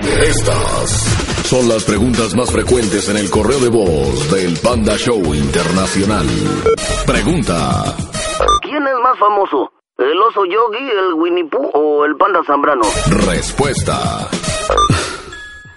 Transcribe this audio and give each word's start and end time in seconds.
Estas 0.00 1.46
son 1.46 1.68
las 1.68 1.84
preguntas 1.84 2.34
más 2.34 2.50
frecuentes 2.50 3.08
en 3.08 3.16
el 3.16 3.30
correo 3.30 3.60
de 3.60 3.68
voz 3.68 4.30
del 4.32 4.58
Panda 4.58 4.96
Show 4.96 5.32
Internacional. 5.34 6.26
Pregunta. 7.06 7.96
¿Quién 8.62 8.82
es 8.82 8.94
más 9.02 9.16
famoso? 9.18 9.70
¿El 9.96 10.20
oso 10.20 10.44
yogi, 10.46 10.90
el 10.90 11.14
Winnie 11.14 11.44
Pooh 11.48 11.70
o 11.74 12.04
el 12.04 12.16
panda 12.16 12.40
zambrano? 12.44 12.82
Respuesta. 13.24 14.28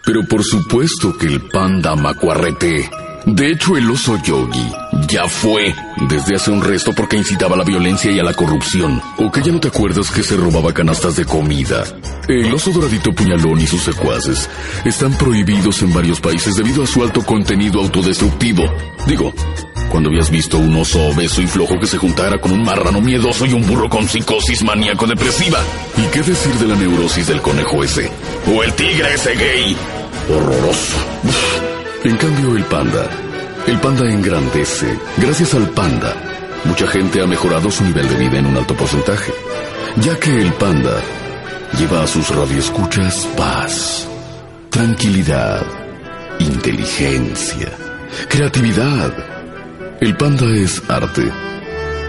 Pero 0.03 0.21
por 0.27 0.43
supuesto 0.43 1.15
que 1.15 1.27
el 1.27 1.41
panda 1.49 1.95
macuarrete. 1.95 2.89
De 3.25 3.51
hecho, 3.51 3.75
el 3.75 3.89
oso 3.89 4.17
yogi 4.23 4.71
ya 5.07 5.27
fue 5.27 5.75
desde 6.09 6.35
hace 6.35 6.51
un 6.51 6.61
resto 6.61 6.93
porque 6.93 7.17
incitaba 7.17 7.55
a 7.55 7.57
la 7.57 7.63
violencia 7.63 8.11
y 8.11 8.19
a 8.19 8.23
la 8.23 8.33
corrupción. 8.33 9.01
¿O 9.17 9.31
que 9.31 9.41
ya 9.41 9.51
no 9.51 9.59
te 9.59 9.67
acuerdas 9.67 10.11
que 10.11 10.23
se 10.23 10.37
robaba 10.37 10.73
canastas 10.73 11.15
de 11.15 11.25
comida? 11.25 11.83
El 12.27 12.53
oso 12.53 12.71
doradito 12.71 13.13
puñalón 13.13 13.59
y 13.59 13.67
sus 13.67 13.81
secuaces 13.83 14.49
están 14.85 15.17
prohibidos 15.17 15.81
en 15.81 15.93
varios 15.93 16.21
países 16.21 16.55
debido 16.55 16.83
a 16.83 16.87
su 16.87 17.03
alto 17.03 17.21
contenido 17.23 17.81
autodestructivo. 17.81 18.63
Digo, 19.07 19.33
cuando 19.89 20.09
habías 20.09 20.29
visto 20.29 20.57
un 20.57 20.75
oso 20.75 21.01
obeso 21.07 21.41
y 21.41 21.47
flojo 21.47 21.79
que 21.79 21.87
se 21.87 21.97
juntara 21.97 22.39
con 22.39 22.51
un 22.51 22.63
marrano 22.63 23.01
miedoso 23.01 23.45
y 23.45 23.53
un 23.53 23.65
burro 23.65 23.89
con 23.89 24.07
psicosis 24.07 24.63
maníaco-depresiva. 24.63 25.59
¿Y 25.97 26.01
qué 26.11 26.21
decir 26.21 26.53
de 26.55 26.67
la 26.67 26.75
neurosis 26.75 27.27
del 27.27 27.41
conejo 27.41 27.83
ese? 27.83 28.09
O 28.53 28.63
el 28.63 28.73
tigre 28.73 29.13
ese 29.13 29.35
gay. 29.35 29.77
Horroroso. 30.29 30.97
En 32.03 32.15
cambio, 32.17 32.55
el 32.55 32.63
panda. 32.65 33.09
El 33.65 33.79
panda 33.79 34.05
engrandece. 34.09 34.97
Gracias 35.17 35.53
al 35.55 35.69
panda, 35.71 36.13
mucha 36.63 36.87
gente 36.87 37.21
ha 37.21 37.27
mejorado 37.27 37.69
su 37.69 37.83
nivel 37.83 38.07
de 38.07 38.15
vida 38.15 38.39
en 38.39 38.45
un 38.45 38.57
alto 38.57 38.73
porcentaje. 38.75 39.33
Ya 39.97 40.17
que 40.19 40.29
el 40.29 40.53
panda 40.53 41.01
lleva 41.77 42.03
a 42.03 42.07
sus 42.07 42.33
radioescuchas 42.33 43.27
paz, 43.35 44.07
tranquilidad, 44.69 45.65
inteligencia, 46.39 47.69
creatividad. 48.29 49.13
El 49.99 50.15
panda 50.15 50.45
es 50.55 50.81
arte. 50.89 51.31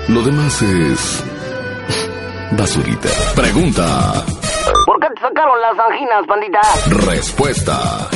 Lo 0.09 0.23
demás 0.23 0.63
es... 0.63 1.25
basurita. 2.53 3.09
Pregunta. 3.35 4.25
¿Por 4.87 5.01
qué 5.01 5.09
te 5.15 5.21
sacaron 5.23 5.61
las 5.61 5.79
anginas, 5.79 6.27
pandita? 6.27 6.61
Respuesta. 7.07 8.09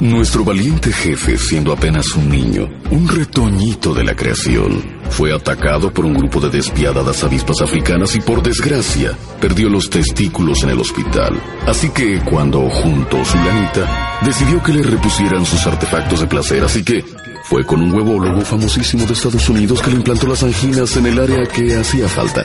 Nuestro 0.00 0.44
valiente 0.44 0.92
jefe, 0.92 1.38
siendo 1.38 1.72
apenas 1.72 2.14
un 2.14 2.28
niño, 2.28 2.68
un 2.90 3.08
retoñito 3.08 3.94
de 3.94 4.04
la 4.04 4.14
creación, 4.14 4.82
fue 5.10 5.34
atacado 5.34 5.92
por 5.92 6.04
un 6.04 6.14
grupo 6.14 6.40
de 6.40 6.50
despiadadas 6.50 7.24
avispas 7.24 7.60
africanas 7.62 8.14
y 8.14 8.20
por 8.20 8.42
desgracia 8.42 9.16
perdió 9.40 9.68
los 9.68 9.88
testículos 9.88 10.62
en 10.62 10.70
el 10.70 10.80
hospital. 10.80 11.40
Así 11.66 11.90
que 11.90 12.20
cuando 12.20 12.68
juntó 12.68 13.24
su 13.24 13.36
lanita, 13.36 14.20
decidió 14.22 14.62
que 14.62 14.72
le 14.72 14.82
repusieran 14.82 15.44
sus 15.44 15.66
artefactos 15.66 16.20
de 16.20 16.26
placer, 16.26 16.62
así 16.64 16.82
que 16.82 17.04
fue 17.50 17.66
con 17.66 17.82
un 17.82 17.92
huevólogo 17.92 18.42
famosísimo 18.42 19.04
de 19.06 19.12
Estados 19.12 19.48
Unidos 19.48 19.82
que 19.82 19.90
le 19.90 19.96
implantó 19.96 20.28
las 20.28 20.40
anginas 20.44 20.96
en 20.96 21.06
el 21.06 21.18
área 21.18 21.44
que 21.46 21.74
hacía 21.74 22.08
falta. 22.08 22.44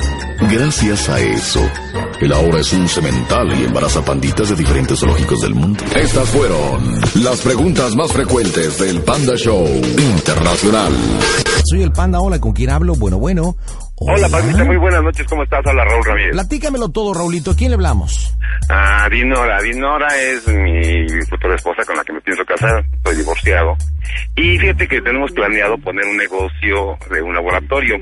Gracias 0.52 1.08
a 1.10 1.22
eso, 1.22 1.62
él 2.20 2.34
ahora 2.34 2.60
es 2.60 2.74
un 2.74 2.90
cemental 2.90 3.48
y 3.56 3.66
embaraza 3.66 4.04
panditas 4.04 4.50
de 4.50 4.56
diferentes 4.56 5.00
zoológicos 5.00 5.42
del 5.42 5.54
mundo. 5.54 5.84
Estas 5.96 6.28
fueron 6.30 7.00
las 7.22 7.40
preguntas 7.42 7.96
más 7.96 8.12
frecuentes 8.12 8.80
del 8.80 9.00
Panda 9.04 9.36
Show 9.36 9.68
Internacional. 9.68 10.92
Soy 11.66 11.84
el 11.84 11.92
Panda, 11.92 12.20
hola, 12.20 12.42
¿con 12.42 12.54
quién 12.54 12.72
hablo? 12.72 12.96
Bueno, 12.96 13.20
bueno. 13.20 13.56
Hola, 13.98 14.28
Pandita, 14.30 14.66
muy 14.66 14.76
buenas 14.76 15.02
noches, 15.02 15.26
¿cómo 15.28 15.44
estás? 15.44 15.62
Hola, 15.66 15.86
Raúl 15.86 16.04
Ramírez. 16.04 16.32
Platícamelo 16.34 16.90
todo, 16.90 17.14
Raulito, 17.14 17.52
¿a 17.52 17.56
quién 17.56 17.70
le 17.70 17.76
hablamos? 17.76 18.36
Ah, 18.70 19.08
Dinora. 19.10 19.62
Dinora 19.62 20.08
es 20.20 20.46
mi 20.50 21.08
futura 21.30 21.56
esposa 21.56 21.84
con 21.86 21.96
la 21.96 22.04
que 22.04 22.12
me 22.12 22.20
pienso 22.20 22.44
casar. 22.44 22.84
Estoy 22.94 23.16
divorciado. 23.16 23.78
Y 24.36 24.58
fíjate 24.58 24.88
que 24.88 25.02
tenemos 25.02 25.32
planeado 25.32 25.78
poner 25.78 26.06
un 26.08 26.18
negocio 26.18 26.98
de 27.10 27.22
un 27.22 27.34
laboratorio. 27.34 27.96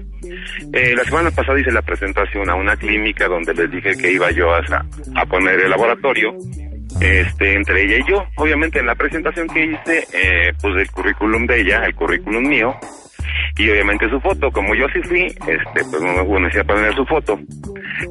Eh, 0.74 0.96
la 0.96 1.04
semana 1.04 1.30
pasada 1.30 1.60
hice 1.60 1.72
la 1.72 1.82
presentación 1.84 2.50
a 2.50 2.56
una 2.56 2.76
clínica 2.76 3.28
donde 3.28 3.54
les 3.54 3.70
dije 3.70 3.96
que 3.96 4.14
iba 4.14 4.32
yo 4.32 4.52
a, 4.52 4.60
a 5.16 5.26
poner 5.28 5.60
el 5.60 5.70
laboratorio. 5.70 6.32
Este, 7.00 7.54
entre 7.54 7.84
ella 7.84 7.98
y 8.06 8.10
yo. 8.12 8.24
Obviamente 8.38 8.80
en 8.80 8.88
la 8.88 8.96
presentación 8.96 9.48
que 9.48 9.66
hice, 9.66 10.08
eh, 10.14 10.54
puse 10.60 10.82
el 10.82 10.92
currículum 10.92 11.46
de 11.46 11.62
ella, 11.62 11.86
el 11.86 11.96
currículum 11.96 12.44
mío, 12.48 12.76
y 13.58 13.70
obviamente 13.70 14.10
su 14.10 14.20
foto. 14.20 14.52
Como 14.52 14.76
yo 14.76 14.86
sí 14.94 15.02
fui, 15.04 15.26
este, 15.26 15.84
pues 15.90 16.02
no 16.02 16.14
me 16.14 16.24
poner 16.64 16.96
su 16.96 17.06
foto. 17.06 17.40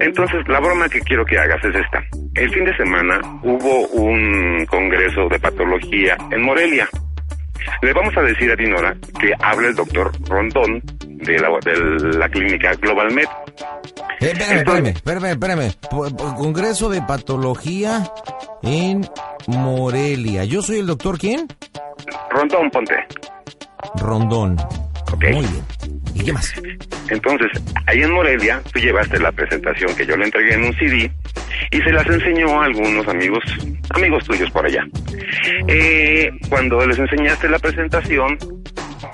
Entonces, 0.01 0.47
la 0.49 0.61
broma 0.61 0.89
que 0.89 1.01
quiero 1.01 1.25
que 1.25 1.39
hagas 1.39 1.65
es 1.65 1.75
esta. 1.75 2.03
El 2.35 2.51
fin 2.51 2.65
de 2.65 2.77
semana 2.77 3.21
hubo 3.43 3.87
un 3.89 4.65
congreso 4.67 5.29
de 5.29 5.39
patología 5.39 6.17
en 6.31 6.43
Morelia. 6.43 6.89
Le 7.81 7.93
vamos 7.93 8.17
a 8.17 8.23
decir 8.23 8.51
a 8.51 8.57
Dinora 8.57 8.97
que 9.21 9.33
hable 9.41 9.69
el 9.69 9.75
doctor 9.77 10.11
Rondón 10.29 10.83
de 11.07 11.39
la, 11.39 11.49
de 11.65 12.19
la 12.19 12.29
clínica 12.29 12.73
Global 12.75 13.13
Med. 13.15 13.27
Eh, 14.21 14.33
espérame, 14.33 14.59
espérame, 14.59 14.87
espérame, 14.89 15.27
espérame. 15.31 15.71
P- 16.17 16.17
Congreso 16.37 16.89
de 16.89 17.03
Patología 17.03 18.03
en 18.63 19.07
Morelia. 19.47 20.45
Yo 20.45 20.63
soy 20.63 20.79
el 20.79 20.87
doctor, 20.87 21.19
¿quién? 21.19 21.47
Rondón, 22.31 22.71
ponte. 22.71 22.95
Rondón. 24.01 24.57
Ok. 25.13 25.25
Muy 25.25 25.47
bien. 25.47 25.65
¿Y 26.15 26.25
qué 26.25 26.33
más? 26.33 26.53
Entonces, 27.09 27.51
ahí 27.87 28.03
en 28.03 28.13
Morelia, 28.13 28.61
tú 28.73 28.79
llevaste 28.79 29.19
la 29.19 29.33
presentación 29.33 29.95
que 29.97 30.07
yo 30.07 30.17
le 30.17 30.25
entregué 30.25 30.55
en 30.55 30.65
un 30.65 30.75
CD 30.75 31.11
y 31.71 31.79
se 31.79 31.93
las 31.93 32.07
enseñó 32.07 32.61
a 32.61 32.67
algunos 32.67 33.07
amigos, 33.09 33.45
amigos 33.91 34.25
tuyos 34.25 34.51
por 34.51 34.67
allá. 34.67 34.85
Eh, 35.69 36.31
cuando 36.49 36.87
les 36.87 36.99
enseñaste 36.99 37.49
la 37.49 37.59
presentación, 37.59 38.39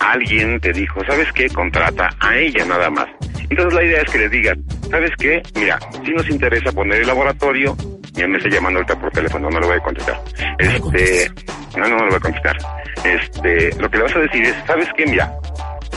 alguien 0.00 0.60
te 0.60 0.72
dijo, 0.72 1.00
¿sabes 1.06 1.32
qué? 1.32 1.48
Contrata 1.48 2.10
a 2.20 2.36
ella 2.36 2.64
nada 2.64 2.90
más. 2.90 3.08
Entonces 3.50 3.74
la 3.74 3.84
idea 3.84 4.02
es 4.02 4.10
que 4.10 4.18
les 4.18 4.30
digas, 4.30 4.58
¿sabes 4.90 5.10
qué? 5.18 5.42
Mira, 5.54 5.78
si 6.04 6.10
nos 6.12 6.28
interesa 6.28 6.72
poner 6.72 7.00
el 7.00 7.06
laboratorio, 7.06 7.76
ya 8.12 8.26
me 8.26 8.36
está 8.36 8.50
llamando 8.50 8.80
ahorita 8.80 9.00
por 9.00 9.10
teléfono, 9.12 9.48
no 9.50 9.60
le 9.60 9.66
voy 9.66 9.76
a 9.76 9.80
contestar. 9.80 10.20
Este, 10.58 11.30
no, 11.76 11.88
no, 11.88 11.96
no 11.96 12.04
le 12.04 12.10
voy 12.10 12.16
a 12.16 12.20
contestar. 12.20 12.56
Este, 13.04 13.80
lo 13.80 13.90
que 13.90 13.96
le 13.96 14.02
vas 14.02 14.16
a 14.16 14.20
decir 14.20 14.42
es, 14.42 14.54
¿sabes 14.66 14.88
qué? 14.96 15.06
Mira, 15.06 15.32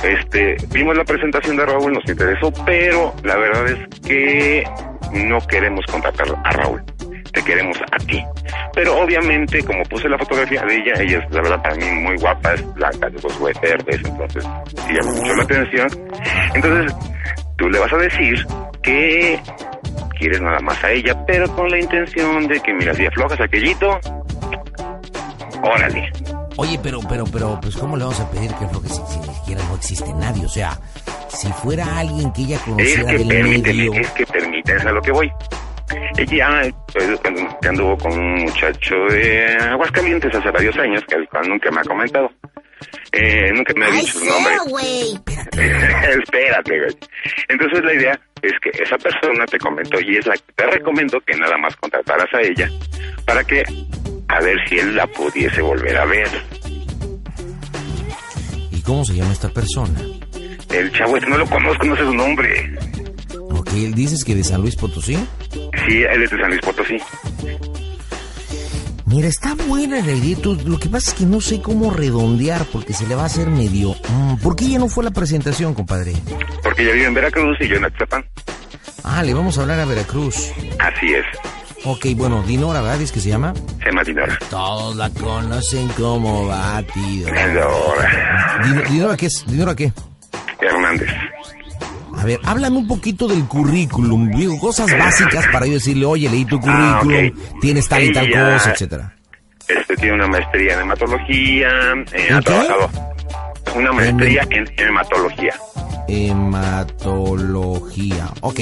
este, 0.03 0.57
vimos 0.71 0.97
la 0.97 1.03
presentación 1.03 1.57
de 1.57 1.65
Raúl, 1.65 1.93
nos 1.93 2.09
interesó, 2.09 2.51
pero 2.65 3.13
la 3.23 3.37
verdad 3.37 3.67
es 3.67 3.99
que 4.01 4.63
no 5.13 5.39
queremos 5.47 5.85
contratar 5.85 6.27
a 6.43 6.51
Raúl. 6.51 6.81
Te 7.31 7.41
queremos 7.43 7.77
a 7.91 7.97
ti. 7.97 8.21
Pero 8.73 8.99
obviamente, 8.99 9.63
como 9.63 9.83
puse 9.83 10.09
la 10.09 10.17
fotografía 10.17 10.63
de 10.63 10.75
ella, 10.75 10.93
ella 10.99 11.19
es 11.19 11.33
la 11.33 11.41
verdad 11.41 11.61
para 11.61 11.75
mí 11.75 11.85
muy 11.85 12.17
guapa, 12.17 12.53
es 12.53 12.73
blanca, 12.73 13.09
de 13.09 13.17
ojos 13.17 13.61
verdes, 13.61 14.01
entonces 14.03 14.45
sí 14.85 14.93
llama 14.93 15.11
mucho 15.13 15.35
la 15.35 15.43
atención. 15.43 15.87
Entonces, 16.55 16.95
tú 17.57 17.69
le 17.69 17.79
vas 17.79 17.93
a 17.93 17.97
decir 17.97 18.45
que 18.83 19.39
quieres 20.19 20.41
nada 20.41 20.59
más 20.59 20.83
a 20.83 20.91
ella, 20.91 21.25
pero 21.25 21.47
con 21.55 21.69
la 21.69 21.79
intención 21.79 22.47
de 22.47 22.59
que, 22.59 22.73
mira, 22.73 22.93
si 22.93 23.05
aflojas 23.05 23.39
aquellito, 23.39 23.99
órale. 25.63 26.11
Oye, 26.61 26.79
pero, 26.83 26.99
pero, 27.09 27.23
pero, 27.25 27.59
pues, 27.59 27.75
¿cómo 27.75 27.97
le 27.97 28.03
vamos 28.03 28.19
a 28.19 28.29
pedir 28.29 28.53
que 28.53 28.65
es 28.65 28.71
lo 28.71 28.81
que 28.83 28.87
si, 28.87 29.01
si 29.07 29.19
ni 29.19 29.33
siquiera 29.33 29.63
no 29.63 29.75
existe 29.75 30.13
nadie? 30.13 30.45
O 30.45 30.49
sea, 30.49 30.77
si 31.27 31.51
fuera 31.53 31.97
alguien 31.97 32.31
que 32.33 32.43
ella 32.43 32.57
Es 32.57 32.61
conociera 32.61 33.11
que 33.11 33.17
del 33.17 33.27
medio... 33.27 33.93
es 33.93 34.11
que 34.11 34.25
permíteme, 34.27 34.77
es 34.77 34.85
a 34.85 34.91
lo 34.91 35.01
que 35.01 35.11
voy. 35.11 35.31
Ella 36.17 36.67
eh, 36.67 36.73
que 37.61 37.67
anduvo 37.67 37.97
con 37.97 38.13
un 38.13 38.43
muchacho 38.43 38.95
de 39.09 39.55
Aguascalientes 39.55 40.35
hace 40.35 40.51
varios 40.51 40.77
años, 40.77 41.03
que 41.07 41.15
el 41.15 41.27
cual 41.29 41.49
nunca 41.49 41.71
me 41.71 41.81
ha 41.81 41.83
comentado. 41.83 42.29
Eh, 43.11 43.51
nunca 43.53 43.73
me 43.75 43.85
ha 43.87 43.89
dicho 43.89 44.19
su 44.19 44.25
nombre. 44.25 44.53
Espérate, 46.21 46.79
güey. 46.79 46.97
Entonces 47.49 47.83
la 47.83 47.93
idea 47.93 48.19
es 48.43 48.53
que 48.61 48.69
esa 48.83 48.99
persona 48.99 49.45
te 49.47 49.57
comentó 49.57 49.99
y 49.99 50.17
es 50.17 50.27
la 50.27 50.35
que 50.35 50.53
te 50.55 50.67
recomiendo 50.67 51.19
que 51.21 51.35
nada 51.37 51.57
más 51.57 51.75
contrataras 51.77 52.31
a 52.35 52.41
ella 52.41 52.69
para 53.25 53.43
que 53.43 53.63
a 54.31 54.39
ver 54.41 54.57
si 54.67 54.79
él 54.79 54.95
la 54.95 55.07
pudiese 55.07 55.61
volver 55.61 55.97
a 55.97 56.05
ver. 56.05 56.27
¿Y 58.71 58.81
cómo 58.81 59.05
se 59.05 59.15
llama 59.15 59.31
esta 59.33 59.49
persona? 59.49 59.99
El 60.69 60.91
chavo 60.93 61.17
este 61.17 61.29
no 61.29 61.37
lo 61.37 61.45
conozco, 61.47 61.85
no 61.85 61.95
sé 61.95 62.03
su 62.03 62.13
nombre. 62.13 62.75
Ok, 63.51 63.69
dices 63.93 64.23
que 64.23 64.35
de 64.35 64.43
San 64.43 64.61
Luis 64.61 64.75
Potosí. 64.75 65.15
Sí, 65.53 66.03
él 66.03 66.23
es 66.23 66.31
de 66.31 66.37
San 66.39 66.49
Luis 66.49 66.61
Potosí. 66.61 66.97
Mira, 69.05 69.27
está 69.27 69.55
buena 69.67 69.99
la 69.99 70.11
idea. 70.13 70.37
tú- 70.37 70.57
Lo 70.65 70.79
que 70.79 70.87
pasa 70.87 71.11
es 71.11 71.17
que 71.17 71.25
no 71.25 71.41
sé 71.41 71.61
cómo 71.61 71.91
redondear 71.91 72.65
porque 72.71 72.93
se 72.93 73.05
le 73.07 73.15
va 73.15 73.23
a 73.23 73.25
hacer 73.25 73.47
medio. 73.49 73.93
Mm, 74.09 74.35
¿Por 74.37 74.55
qué 74.55 74.69
ya 74.69 74.79
no 74.79 74.87
fue 74.87 75.03
la 75.03 75.11
presentación, 75.11 75.73
compadre? 75.73 76.13
Porque 76.63 76.83
ella 76.83 76.93
vive 76.93 77.05
en 77.07 77.13
Veracruz 77.13 77.57
y 77.59 77.67
yo 77.67 77.75
en 77.75 77.85
Atizapán. 77.85 78.25
Ah, 79.03 79.21
le 79.23 79.33
vamos 79.33 79.57
a 79.57 79.61
hablar 79.63 79.79
a 79.81 79.85
Veracruz. 79.85 80.51
Así 80.79 81.13
es. 81.13 81.25
Ok, 81.83 82.05
bueno, 82.15 82.43
Dinora, 82.43 82.81
¿verdad? 82.81 83.01
¿Es 83.01 83.11
que 83.11 83.19
se 83.19 83.29
llama? 83.29 83.53
Se 83.79 83.85
llama 83.85 84.03
Dinora. 84.03 84.37
Todos 84.49 84.95
la 84.95 85.09
conocen 85.09 85.87
como 85.89 86.45
Batido. 86.47 87.27
Dinora. 87.27 88.59
Din- 88.63 88.83
¿Dinora 88.91 89.17
qué 89.17 89.25
es? 89.25 89.43
¿Dinora 89.47 89.75
qué? 89.75 89.91
Hernández. 90.59 91.09
A 92.17 92.23
ver, 92.23 92.39
háblame 92.43 92.77
un 92.77 92.87
poquito 92.87 93.27
del 93.27 93.45
currículum. 93.45 94.29
Digo, 94.31 94.59
cosas 94.59 94.95
básicas 94.95 95.47
para 95.51 95.65
yo 95.65 95.73
decirle, 95.73 96.05
oye, 96.05 96.29
leí 96.29 96.45
tu 96.45 96.59
Ah, 96.63 96.99
currículum, 97.01 97.31
tienes 97.59 97.87
tal 97.87 98.03
y 98.03 98.13
tal 98.13 98.27
Ella- 98.27 98.53
cosa, 98.53 98.71
etcétera. 98.73 99.15
Este 99.67 99.95
tiene 99.95 100.15
una 100.15 100.27
maestría 100.27 100.75
en 100.75 100.81
hematología. 100.81 101.67
eh, 102.13 102.27
¿En 102.29 102.35
ha 102.35 102.39
qué? 102.39 102.45
trabajado. 102.45 102.89
Una 103.75 103.91
maestría 103.91 104.45
en 104.49 104.65
hematología. 104.77 105.53
Hematología. 106.07 108.27
Ok. 108.41 108.59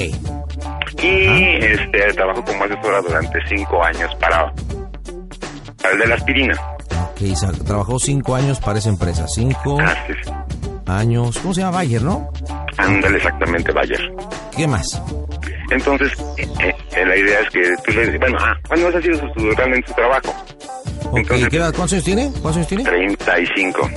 Y 1.02 1.64
este 1.64 2.12
trabajó 2.14 2.44
como 2.44 2.64
asesora 2.64 3.00
durante 3.02 3.38
cinco 3.48 3.82
años 3.82 4.14
para, 4.16 4.52
para 5.82 5.94
el 5.94 6.00
de 6.00 6.06
la 6.06 6.14
aspirina. 6.14 6.54
Ok, 7.12 7.34
sa- 7.34 7.52
trabajó 7.64 7.98
cinco 7.98 8.34
años 8.34 8.60
para 8.60 8.78
esa 8.78 8.88
empresa. 8.90 9.26
Cinco 9.28 9.78
es. 9.80 10.28
años. 10.86 11.38
¿Cómo 11.38 11.54
se 11.54 11.60
llama? 11.62 11.78
Bayer, 11.78 12.02
¿no? 12.02 12.30
Ándale 12.76 13.16
exactamente, 13.18 13.72
Bayer. 13.72 14.12
¿Qué 14.56 14.66
más? 14.66 15.00
Entonces, 15.70 16.12
eh, 16.36 16.74
eh, 16.96 17.06
la 17.06 17.16
idea 17.16 17.40
es 17.40 17.50
que 17.50 17.62
tú 17.84 17.92
le 17.92 18.18
bueno, 18.18 18.36
ah, 18.40 18.54
bueno, 18.68 18.88
ese 18.88 18.98
ha 18.98 19.02
sido 19.02 19.18
su, 19.20 19.28
su- 19.40 19.50
realmente 19.52 19.88
su 19.88 19.94
trabajo. 19.94 20.34
Ok, 21.10 21.18
Entonces- 21.18 21.48
¿qué 21.48 21.56
edad- 21.56 21.72
¿cuántos 21.74 21.92
años 21.94 22.04
tiene? 22.04 22.26
¿Cuántos 22.42 22.56
años 22.56 22.68
tiene? 22.68 22.84
35. 22.84 23.88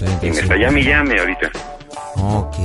Y 0.00 0.04
me 0.04 0.16
35. 0.18 0.40
está 0.40 0.56
llame 0.56 0.80
y 0.80 0.84
llame 0.84 1.18
ahorita. 1.18 1.50
Ok, 2.20 2.56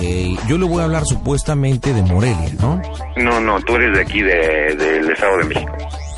yo 0.48 0.58
le 0.58 0.66
voy 0.66 0.82
a 0.82 0.86
hablar 0.86 1.06
supuestamente 1.06 1.94
de 1.94 2.02
Morelia, 2.02 2.52
¿no? 2.60 2.82
No, 3.18 3.40
no, 3.40 3.60
tú 3.62 3.76
eres 3.76 3.96
de 3.96 4.02
aquí, 4.02 4.22
de, 4.22 4.76
del 4.76 5.12
Estado 5.12 5.38
de 5.38 5.44
México. 5.46 5.78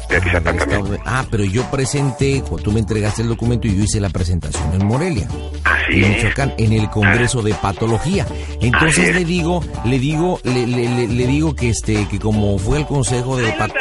De 0.09 0.99
Ah, 1.05 1.25
pero 1.29 1.43
yo 1.43 1.63
presenté, 1.71 2.41
cuando 2.41 2.63
tú 2.63 2.71
me 2.71 2.79
entregaste 2.79 3.21
el 3.23 3.27
documento 3.29 3.67
y 3.67 3.75
yo 3.75 3.83
hice 3.83 3.99
la 3.99 4.09
presentación 4.09 4.73
en 4.73 4.85
Morelia. 4.85 5.27
Así 5.63 6.03
en. 6.03 6.11
Michoacán, 6.11 6.53
en 6.57 6.73
el 6.73 6.89
Congreso 6.89 7.41
de 7.41 7.53
Patología. 7.55 8.25
Entonces 8.61 9.13
le 9.15 9.25
digo, 9.25 9.63
le 9.85 9.99
digo, 9.99 10.39
le, 10.43 10.65
le- 10.67 10.87
le- 10.89 11.07
le 11.07 11.27
digo 11.27 11.55
que 11.55 11.69
este, 11.69 12.07
que 12.07 12.19
como 12.19 12.57
fue 12.59 12.77
el 12.79 12.85
consejo 12.85 13.35
de 13.37 13.51
Pat- 13.53 13.71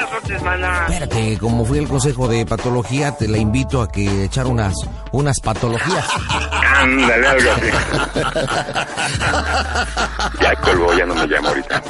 Espérate, 0.89 1.39
como 1.39 1.65
fui 1.65 1.79
al 1.79 1.89
consejo 1.89 2.27
de 2.29 2.45
patología, 2.47 3.13
te 3.17 3.29
la 3.29 3.39
invito 3.39 3.81
a 3.83 3.89
que 3.91 4.25
echar 4.25 4.47
unas, 4.47 4.75
unas 5.13 5.39
patologías. 5.41 6.07
Ándale, 6.81 7.27
algo 7.27 7.51
así. 7.53 7.67
ya 10.43 10.57
colgó, 10.57 10.95
ya 10.97 11.07
no 11.07 11.15
me 11.15 11.27
llamo 11.27 11.49
ahorita. 11.49 11.83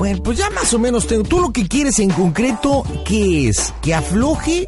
Bueno, 0.00 0.22
pues 0.22 0.38
ya 0.38 0.48
más 0.50 0.72
o 0.72 0.78
menos 0.78 1.06
tengo. 1.06 1.24
¿Tú 1.24 1.40
lo 1.40 1.50
que 1.52 1.68
quieres 1.68 1.98
en 1.98 2.08
concreto 2.10 2.82
qué 3.04 3.48
es? 3.50 3.74
¿Que 3.82 3.94
afloje 3.94 4.66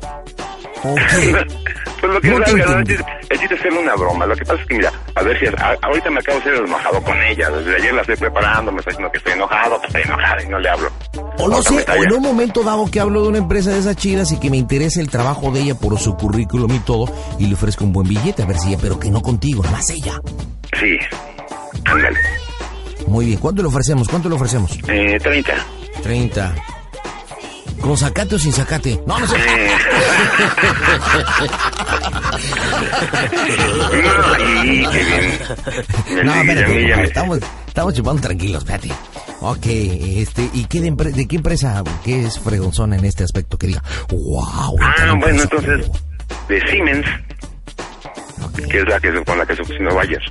o 0.85 0.95
qué? 1.11 1.33
Pues 2.01 2.13
lo 2.13 2.21
que 2.21 2.29
No 2.29 2.35
es 2.35 2.41
la 2.53 2.55
verdad, 2.55 2.79
entendí. 2.81 2.93
es 2.95 3.01
es 3.31 3.41
chiste 3.41 3.55
hacerle 3.55 3.79
una 3.79 3.95
broma. 3.95 4.27
Lo 4.27 4.37
que 4.37 4.45
pasa 4.45 4.61
es 4.61 4.67
que, 4.69 4.75
mira, 4.75 4.93
a 5.15 5.23
ver 5.23 5.39
si 5.41 5.47
a- 5.47 5.79
ahorita 5.81 6.11
me 6.11 6.19
acabo 6.21 6.37
de 6.41 6.45
ser 6.45 6.55
enojado 6.57 7.03
con 7.03 7.17
ella. 7.23 7.49
Desde 7.49 7.77
ayer 7.77 7.95
la 7.95 8.01
estoy 8.03 8.17
preparando, 8.17 8.73
me 8.73 8.79
está 8.81 8.91
diciendo 8.91 9.11
que 9.11 9.17
estoy 9.19 9.33
enojado, 9.33 9.81
que 9.81 9.87
estoy 9.87 10.03
enojado 10.03 10.43
y 10.43 10.47
no 10.49 10.59
le 10.59 10.69
hablo. 10.69 10.91
O 11.39 11.49
no 11.49 11.63
sé, 11.63 11.83
o 11.99 12.03
en 12.05 12.13
un 12.13 12.23
momento 12.23 12.63
dado 12.63 12.91
que 12.91 13.01
hablo 13.01 13.23
de 13.23 13.29
una 13.29 13.39
empresa 13.39 13.71
de 13.71 13.79
esas 13.79 13.97
chidas 13.97 14.31
y 14.33 14.39
que 14.39 14.51
me 14.51 14.59
interesa 14.59 15.01
el 15.01 15.09
trabajo 15.09 15.51
de 15.51 15.61
ella 15.61 15.75
por 15.77 15.99
su 15.99 16.15
currículum 16.15 16.71
y 16.75 16.79
todo, 16.81 17.07
y 17.39 17.47
le 17.47 17.55
ofrezco 17.55 17.85
un 17.85 17.93
buen 17.95 18.07
billete, 18.07 18.43
a 18.43 18.47
ver 18.47 18.59
si 18.59 18.69
ella, 18.69 18.79
pero 18.83 19.01
que 19.01 19.11
no 19.11 19.23
contigo, 19.23 19.63
más 19.73 19.89
ella. 19.89 20.21
Sí, 20.79 20.99
ándale. 21.87 22.19
Muy 23.07 23.27
bien, 23.27 23.39
¿cuánto 23.39 23.63
le 23.63 23.69
ofrecemos? 23.69 24.09
¿Cuánto 24.09 24.29
le 24.29 24.35
ofrecemos? 24.35 24.79
Eh, 24.89 25.19
30. 25.21 25.55
30. 26.03 26.55
¿Con 27.81 27.97
sacate 27.97 28.37
o 28.37 28.39
sin 28.39 28.53
sacate? 28.53 29.01
No, 29.07 29.19
no 29.19 29.27
sé. 29.27 29.37
Eh. 29.37 29.71
no, 36.25 36.35
espérate, 36.35 37.03
estamos, 37.03 37.41
estamos 37.67 37.95
chupando 37.95 38.23
tranquilos, 38.23 38.63
espérate. 38.63 38.91
Ok, 39.41 39.67
este, 39.67 40.49
¿y 40.53 40.67
qué 40.67 40.81
de, 40.81 41.27
qué 41.27 41.37
empresa, 41.37 41.83
qué 42.05 42.25
es 42.25 42.39
fregonzona 42.39 42.97
en 42.97 43.05
este 43.05 43.25
aspecto 43.25 43.59
que 43.59 43.67
diga, 43.67 43.83
wow? 44.11 44.77
Ah, 44.81 45.15
bueno, 45.19 45.43
entonces, 45.43 45.87
pruebo"? 45.87 45.93
de 46.49 46.61
Siemens, 46.71 47.07
que 48.71 48.79
es 48.79 48.89
la 48.89 49.01
que 49.01 49.25
con 49.25 49.39
la 49.39 49.45
que 49.45 49.57
se 49.57 49.65
fusionó 49.65 49.93
Bayer. 49.97 50.23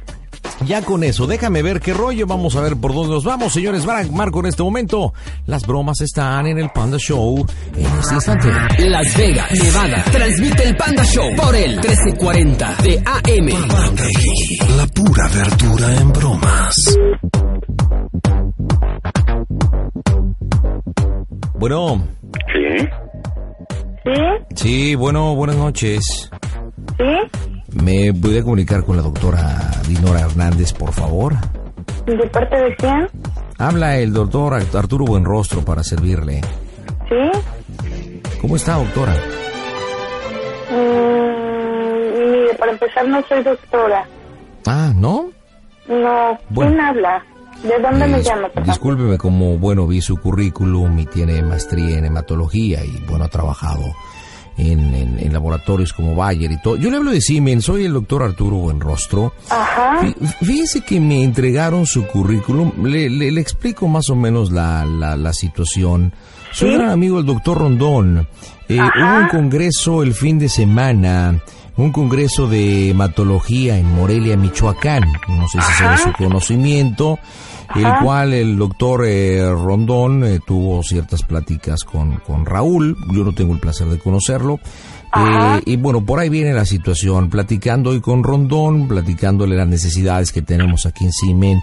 Ya 0.66 0.82
con 0.84 1.04
eso, 1.04 1.26
déjame 1.28 1.64
ver 1.64 1.80
qué 1.82 1.94
rollo, 1.94 2.28
vamos 2.28 2.56
a 2.56 2.62
ver 2.62 2.78
por 2.78 2.94
dónde 2.94 3.14
nos 3.16 3.24
vamos, 3.24 3.52
señores. 3.54 3.86
Mar- 3.86 4.10
Marco, 4.12 4.40
en 4.42 4.46
este 4.46 4.62
momento, 4.64 5.14
las 5.48 5.66
bromas 5.66 6.00
están 6.02 6.46
en 6.48 6.60
el 6.60 6.70
Panda 6.70 6.98
Show 7.00 7.46
en 7.76 7.86
este 8.00 8.14
instante. 8.16 8.48
Las 8.88 9.18
Vegas, 9.18 9.52
Nevada. 9.52 10.04
Transmite 10.12 10.64
el 10.64 10.78
Panda 10.78 11.04
Show 11.04 11.26
por 11.36 11.56
el 11.56 11.72
1340 11.78 12.76
de 12.84 13.04
AM. 13.06 13.48
La 14.78 14.88
pura 14.88 15.28
verdura 15.30 15.96
en 15.98 16.14
bromas. 16.14 16.76
Bueno, 21.56 22.04
Sí. 22.54 22.88
¿Sí? 24.04 24.12
sí, 24.56 24.96
bueno, 24.96 25.36
buenas 25.36 25.56
noches. 25.58 26.30
¿Sí? 26.98 27.41
¿Me 27.74 28.14
puede 28.14 28.44
comunicar 28.44 28.84
con 28.84 28.98
la 28.98 29.02
doctora 29.02 29.72
Dinora 29.88 30.22
Hernández, 30.22 30.74
por 30.74 30.92
favor? 30.94 31.34
¿De 32.06 32.28
parte 32.30 32.56
de 32.56 32.76
quién? 32.76 33.08
Habla 33.58 33.98
el 33.98 34.12
doctor 34.14 34.54
Arturo 34.56 35.06
Buenrostro 35.06 35.64
para 35.64 35.84
servirle. 35.84 36.42
¿Sí? 37.08 37.40
¿Cómo 38.42 38.56
está, 38.56 38.76
doctora? 38.76 39.14
Mm, 40.72 42.32
mire, 42.32 42.54
para 42.58 42.72
empezar 42.72 43.08
no 43.08 43.22
soy 43.28 43.44
doctora. 43.44 44.06
Ah, 44.66 44.92
¿no? 44.96 45.30
No, 45.88 46.38
Bueno. 46.50 46.72
¿quién 46.72 46.82
habla? 46.82 47.24
¿De 47.64 47.80
dónde 47.80 48.08
me 48.08 48.24
llama? 48.24 48.50
discúlpeme, 48.66 49.18
como, 49.18 49.58
bueno, 49.58 49.86
vi 49.86 50.02
su 50.02 50.18
currículum 50.18 50.98
y 51.00 51.06
tiene 51.06 51.42
maestría 51.44 51.98
en 52.00 52.06
hematología 52.06 52.84
y, 52.84 53.04
bueno, 53.08 53.26
ha 53.26 53.30
trabajado 53.30 53.82
en, 54.62 54.94
en- 54.94 55.20
en 55.20 55.34
laboratorios 55.34 55.94
como 55.94 56.16
Bayer 56.16 56.52
y 56.52 56.62
todo. 56.62 56.76
Yo 56.78 56.90
le 56.90 56.98
hablo 56.98 57.12
de 57.12 57.22
Siemens, 57.22 57.66
soy 57.66 57.86
el 57.86 57.94
doctor 57.94 58.24
Arturo 58.24 58.58
Buenrostro. 58.58 59.34
Ajá. 59.50 60.00
Fí- 60.02 60.16
Fíjese 60.46 60.82
que 60.82 61.00
me 61.00 61.24
entregaron 61.24 61.86
su 61.86 62.06
currículum. 62.08 62.72
Le, 62.86 63.10
le- 63.10 63.32
le 63.32 63.42
explico 63.42 63.88
más 63.88 64.10
o 64.10 64.16
menos 64.16 64.52
la, 64.52 64.86
la, 64.86 65.16
la 65.16 65.34
situación. 65.34 66.14
Soy 66.54 66.70
¿Sí? 66.72 66.76
gran 66.78 66.90
amigo 66.90 67.18
del 67.18 67.26
doctor 67.26 67.58
Rondón. 67.60 68.28
Eh, 68.70 68.78
hubo 68.80 69.18
un 69.22 69.28
congreso 69.30 70.04
el 70.04 70.14
fin 70.14 70.38
de 70.40 70.48
semana, 70.50 71.40
un 71.78 71.92
congreso 71.92 72.48
de 72.48 72.90
hematología 72.90 73.78
en 73.78 73.94
Morelia, 73.96 74.38
Michoacán. 74.38 75.04
No 75.30 75.48
sé 75.48 75.60
si 75.62 75.74
sea 75.74 75.92
de 75.92 75.98
su 75.98 76.12
conocimiento. 76.14 77.20
El 77.76 78.04
cual 78.04 78.34
el 78.34 78.58
doctor 78.58 79.06
eh, 79.06 79.50
Rondón 79.50 80.24
eh, 80.24 80.40
tuvo 80.46 80.84
ciertas 80.84 81.24
pláticas 81.24 81.84
con, 81.84 82.18
con 82.20 82.46
Raúl. 82.46 82.98
Yo 83.14 83.24
no 83.24 83.34
tengo 83.34 83.54
el 83.54 83.60
placer 83.60 83.88
de 83.88 84.00
conocerlo. 84.00 84.60
Eh, 85.16 85.62
y 85.66 85.76
bueno, 85.76 86.06
por 86.06 86.20
ahí 86.20 86.30
viene 86.30 86.54
la 86.54 86.66
situación, 86.66 87.30
platicando 87.30 87.90
hoy 87.90 88.00
con 88.00 88.24
Rondón, 88.24 88.88
platicándole 88.88 89.58
las 89.58 89.68
necesidades 89.68 90.32
que 90.32 90.42
tenemos 90.42 90.86
aquí 90.86 91.06
en 91.06 91.12
Simen 91.12 91.62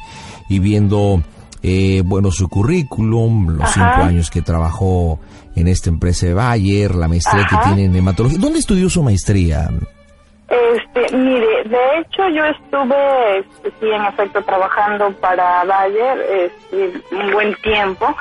y 0.50 0.58
viendo, 0.58 1.22
eh, 1.62 2.02
bueno, 2.04 2.30
su 2.30 2.48
currículum, 2.48 3.48
los 3.56 3.62
Ajá. 3.62 3.72
cinco 3.72 4.06
años 4.06 4.30
que 4.30 4.42
trabajó 4.42 5.18
en 5.56 5.66
esta 5.66 5.88
empresa 5.88 6.26
de 6.26 6.34
Bayer, 6.34 6.94
la 6.94 7.08
maestría 7.08 7.44
Ajá. 7.44 7.60
que 7.60 7.68
tiene 7.68 7.84
en 7.86 7.96
hematología. 7.96 8.38
¿Dónde 8.38 8.58
estudió 8.58 8.90
su 8.90 9.02
maestría? 9.02 9.70
Este, 10.48 11.14
mire, 11.14 11.64
de 11.64 11.98
hecho 11.98 12.26
yo 12.28 12.42
estuve, 12.46 13.38
este, 13.38 13.70
sí, 13.80 13.90
en 13.90 14.04
efecto, 14.06 14.42
trabajando 14.42 15.12
para 15.20 15.62
Bayer 15.64 16.18
este, 16.30 16.92
un 17.14 17.30
buen 17.32 17.54
tiempo 17.56 18.16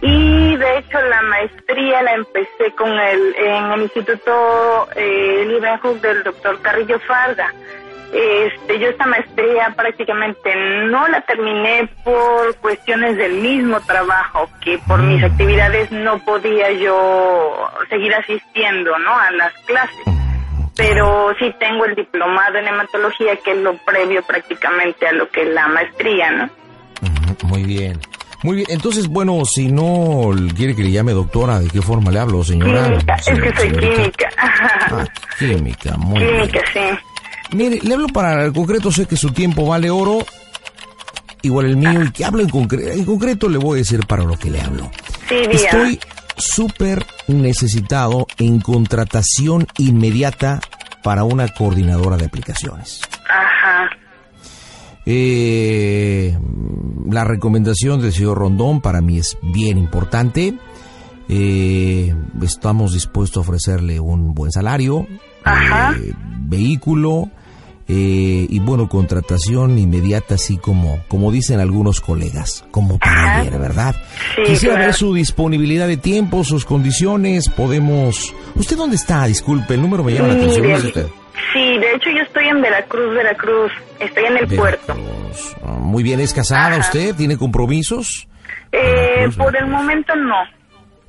y 0.00 0.56
de 0.56 0.78
hecho 0.78 1.00
la 1.00 1.22
maestría 1.22 2.02
la 2.02 2.14
empecé 2.14 2.70
con 2.76 2.90
el, 2.90 3.34
en 3.36 3.72
el 3.72 3.82
Instituto 3.82 4.88
eh, 4.94 5.60
del 6.00 6.22
doctor 6.22 6.60
Carrillo 6.62 7.00
Farga. 7.00 7.52
Este, 8.12 8.78
yo 8.78 8.90
esta 8.90 9.06
maestría 9.06 9.74
prácticamente 9.74 10.54
no 10.84 11.08
la 11.08 11.22
terminé 11.22 11.88
por 12.04 12.54
cuestiones 12.58 13.16
del 13.16 13.32
mismo 13.40 13.80
trabajo, 13.80 14.48
que 14.60 14.78
por 14.86 15.02
mis 15.02 15.24
actividades 15.24 15.90
no 15.90 16.20
podía 16.20 16.70
yo 16.70 17.68
seguir 17.88 18.14
asistiendo, 18.14 18.96
¿no? 19.00 19.18
A 19.18 19.32
las 19.32 19.52
clases 19.66 20.23
pero 20.76 21.32
sí 21.38 21.52
tengo 21.58 21.84
el 21.84 21.94
diplomado 21.94 22.58
en 22.58 22.66
hematología, 22.68 23.36
que 23.44 23.52
es 23.52 23.58
lo 23.58 23.76
previo 23.78 24.22
prácticamente 24.22 25.06
a 25.06 25.12
lo 25.12 25.28
que 25.30 25.42
es 25.42 25.48
la 25.54 25.68
maestría, 25.68 26.30
¿no? 26.32 26.50
Muy 27.44 27.64
bien. 27.64 28.00
Muy 28.42 28.56
bien, 28.56 28.66
entonces, 28.70 29.08
bueno, 29.08 29.42
si 29.46 29.72
no 29.72 30.30
quiere 30.54 30.76
que 30.76 30.82
le 30.82 30.90
llame 30.90 31.12
doctora, 31.12 31.60
¿de 31.60 31.68
qué 31.70 31.80
forma 31.80 32.10
le 32.10 32.18
hablo, 32.18 32.44
señora? 32.44 32.88
Química, 32.90 33.14
es 33.14 33.24
que 33.24 33.56
soy 33.56 33.70
Señorita. 33.70 33.94
química. 33.96 34.28
Ah, 34.36 35.04
química, 35.38 35.96
muy 35.96 36.18
bien. 36.22 36.36
Química, 36.36 36.60
sí. 36.72 37.56
Mire, 37.56 37.78
le 37.82 37.94
hablo 37.94 38.06
para 38.08 38.44
el 38.44 38.52
concreto, 38.52 38.92
sé 38.92 39.06
que 39.06 39.16
su 39.16 39.30
tiempo 39.32 39.66
vale 39.66 39.90
oro, 39.90 40.18
igual 41.40 41.66
el 41.66 41.76
mío, 41.78 42.02
y 42.04 42.12
que 42.12 42.24
hablo 42.26 42.42
en 42.42 42.50
concreto. 42.50 42.90
En 42.92 43.04
concreto 43.06 43.48
le 43.48 43.56
voy 43.56 43.78
a 43.78 43.82
decir 43.82 44.06
para 44.06 44.24
lo 44.24 44.36
que 44.36 44.50
le 44.50 44.60
hablo. 44.60 44.90
Sí, 45.26 45.36
diga. 45.36 45.54
Estoy 45.54 46.00
súper 46.36 47.04
necesitado 47.28 48.26
en 48.38 48.60
contratación 48.60 49.66
inmediata 49.78 50.60
para 51.02 51.24
una 51.24 51.48
coordinadora 51.48 52.16
de 52.16 52.26
aplicaciones. 52.26 53.00
Ajá. 53.28 53.90
Eh, 55.06 56.36
la 57.10 57.24
recomendación 57.24 58.00
del 58.00 58.12
señor 58.12 58.38
Rondón 58.38 58.80
para 58.80 59.00
mí 59.00 59.18
es 59.18 59.36
bien 59.42 59.76
importante. 59.78 60.58
Eh, 61.28 62.14
estamos 62.42 62.92
dispuestos 62.92 63.38
a 63.38 63.40
ofrecerle 63.40 64.00
un 64.00 64.34
buen 64.34 64.50
salario, 64.52 65.06
Ajá. 65.44 65.94
eh, 65.98 66.12
vehículo 66.40 67.30
eh, 67.86 68.46
y 68.48 68.58
bueno, 68.60 68.88
contratación 68.88 69.78
inmediata, 69.78 70.36
así 70.36 70.56
como, 70.56 71.02
como 71.08 71.30
dicen 71.30 71.60
algunos 71.60 72.00
colegas, 72.00 72.64
como 72.70 72.98
ayer, 73.02 73.58
¿verdad? 73.58 73.94
Sí, 74.36 74.42
Quisiera 74.46 74.74
claro. 74.76 74.86
ver 74.86 74.94
su 74.94 75.14
disponibilidad 75.14 75.86
de 75.86 75.96
tiempo, 75.96 76.44
sus 76.44 76.64
condiciones, 76.64 77.48
podemos... 77.48 78.34
¿Usted 78.54 78.76
dónde 78.76 78.96
está? 78.96 79.26
Disculpe, 79.26 79.74
el 79.74 79.82
número 79.82 80.02
me 80.04 80.12
llama 80.12 80.28
la 80.28 80.34
atención. 80.34 80.62
Mire, 80.62 80.74
¿dónde 80.74 80.88
es 80.90 80.96
usted? 80.96 81.14
Sí, 81.52 81.78
de 81.78 81.94
hecho 81.94 82.10
yo 82.10 82.22
estoy 82.22 82.46
en 82.46 82.62
Veracruz, 82.62 83.14
Veracruz. 83.14 83.72
Estoy 84.00 84.24
en 84.24 84.36
el 84.38 84.46
puerto. 84.56 84.94
Veracruz. 84.94 85.56
Ah, 85.64 85.76
Muy 85.78 86.02
bien, 86.02 86.20
¿es 86.20 86.32
casada 86.32 86.68
Ajá. 86.68 86.78
usted? 86.78 87.14
¿Tiene 87.16 87.36
compromisos? 87.36 88.28
Eh, 88.72 88.78
Veracruz, 89.16 89.36
por 89.36 89.56
el 89.56 89.66
momento 89.66 90.14
no. 90.16 90.34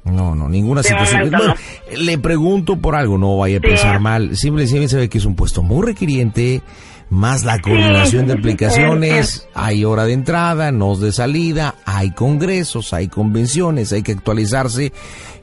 No, 0.05 0.35
no, 0.35 0.47
ninguna 0.47 0.81
De 0.81 0.87
situación. 0.89 1.17
momento 1.31 1.37
Bueno, 1.39 1.55
le 2.01 2.17
pregunto 2.17 2.77
por 2.77 2.95
algo, 2.95 3.17
no 3.17 3.37
vaya 3.37 3.57
a 3.57 3.61
Sí. 3.61 3.67
pensar 3.67 3.99
mal. 3.99 4.37
Simplemente 4.37 4.87
se 4.87 4.97
ve 4.97 5.09
que 5.09 5.17
es 5.17 5.25
un 5.25 5.35
puesto 5.35 5.63
muy 5.63 5.85
requiriente, 5.85 6.61
más 7.09 7.43
la 7.43 7.59
coordinación 7.59 8.27
de 8.27 8.33
sí, 8.33 8.39
aplicaciones, 8.39 9.47
hay 9.53 9.83
hora 9.85 10.05
de 10.05 10.13
entrada, 10.13 10.71
no 10.71 10.95
de 10.95 11.11
salida, 11.11 11.75
hay 11.85 12.11
congresos, 12.11 12.93
hay 12.93 13.07
convenciones, 13.07 13.93
hay 13.93 14.03
que 14.03 14.11
actualizarse. 14.13 14.91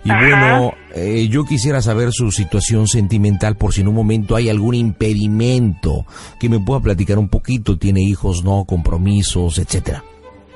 Y 0.04 0.10
Ajá. 0.10 0.20
bueno, 0.28 0.74
eh, 0.94 1.28
yo 1.28 1.44
quisiera 1.44 1.80
saber 1.82 2.10
su 2.12 2.30
situación 2.32 2.88
sentimental 2.88 3.56
por 3.56 3.72
si 3.72 3.82
en 3.82 3.88
un 3.88 3.94
momento 3.94 4.34
hay 4.36 4.48
algún 4.48 4.74
impedimento 4.74 6.04
que 6.40 6.48
me 6.48 6.58
pueda 6.60 6.80
platicar 6.80 7.18
un 7.18 7.28
poquito. 7.28 7.78
¿Tiene 7.78 8.00
hijos, 8.02 8.42
no, 8.44 8.64
compromisos, 8.64 9.58
etcétera? 9.58 10.02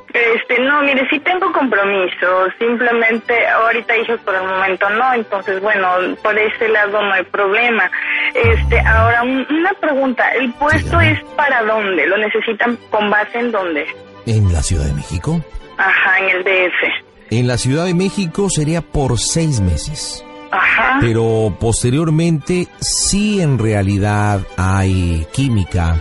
Este, 0.09 0.61
no, 0.65 0.83
mire, 0.83 1.07
sí 1.11 1.21
tengo 1.21 1.46
compromiso, 1.71 2.27
simplemente 2.59 3.35
ahorita 3.49 3.97
hijos 3.97 4.21
por 4.25 4.35
el 4.35 4.43
momento 4.43 4.89
no, 4.91 5.15
entonces 5.15 5.61
bueno, 5.61 5.89
por 6.23 6.39
ese 6.39 6.69
lado 6.69 7.01
no 7.03 7.13
hay 7.13 7.25
problema. 7.25 7.91
Este, 8.35 8.81
ahora 8.81 9.23
un- 9.23 9.47
una 9.51 9.73
pregunta, 9.81 10.31
¿el 10.35 10.53
puesto 10.55 11.01
es 11.01 11.21
para 11.37 11.63
dónde? 11.65 12.07
¿Lo 12.07 12.17
necesitan 12.19 12.79
con 12.91 13.11
base 13.11 13.39
en 13.39 13.53
dónde? 13.53 13.87
¿En 14.27 14.53
la 14.53 14.63
Ciudad 14.63 14.85
de 14.85 14.95
México? 14.95 15.41
Ajá, 15.79 16.19
en 16.21 16.37
el 16.37 16.45
DF. 16.45 17.05
En 17.31 17.49
la 17.49 17.59
Ciudad 17.59 17.85
de 17.85 17.95
México 17.95 18.49
sería 18.51 18.81
por 18.81 19.19
seis 19.19 19.61
meses. 19.61 20.25
Ajá. 20.51 20.99
Pero 21.01 21.57
posteriormente 21.59 22.69
sí 22.81 23.41
en 23.43 23.59
realidad 23.59 24.41
hay 24.57 25.27
química 25.33 25.97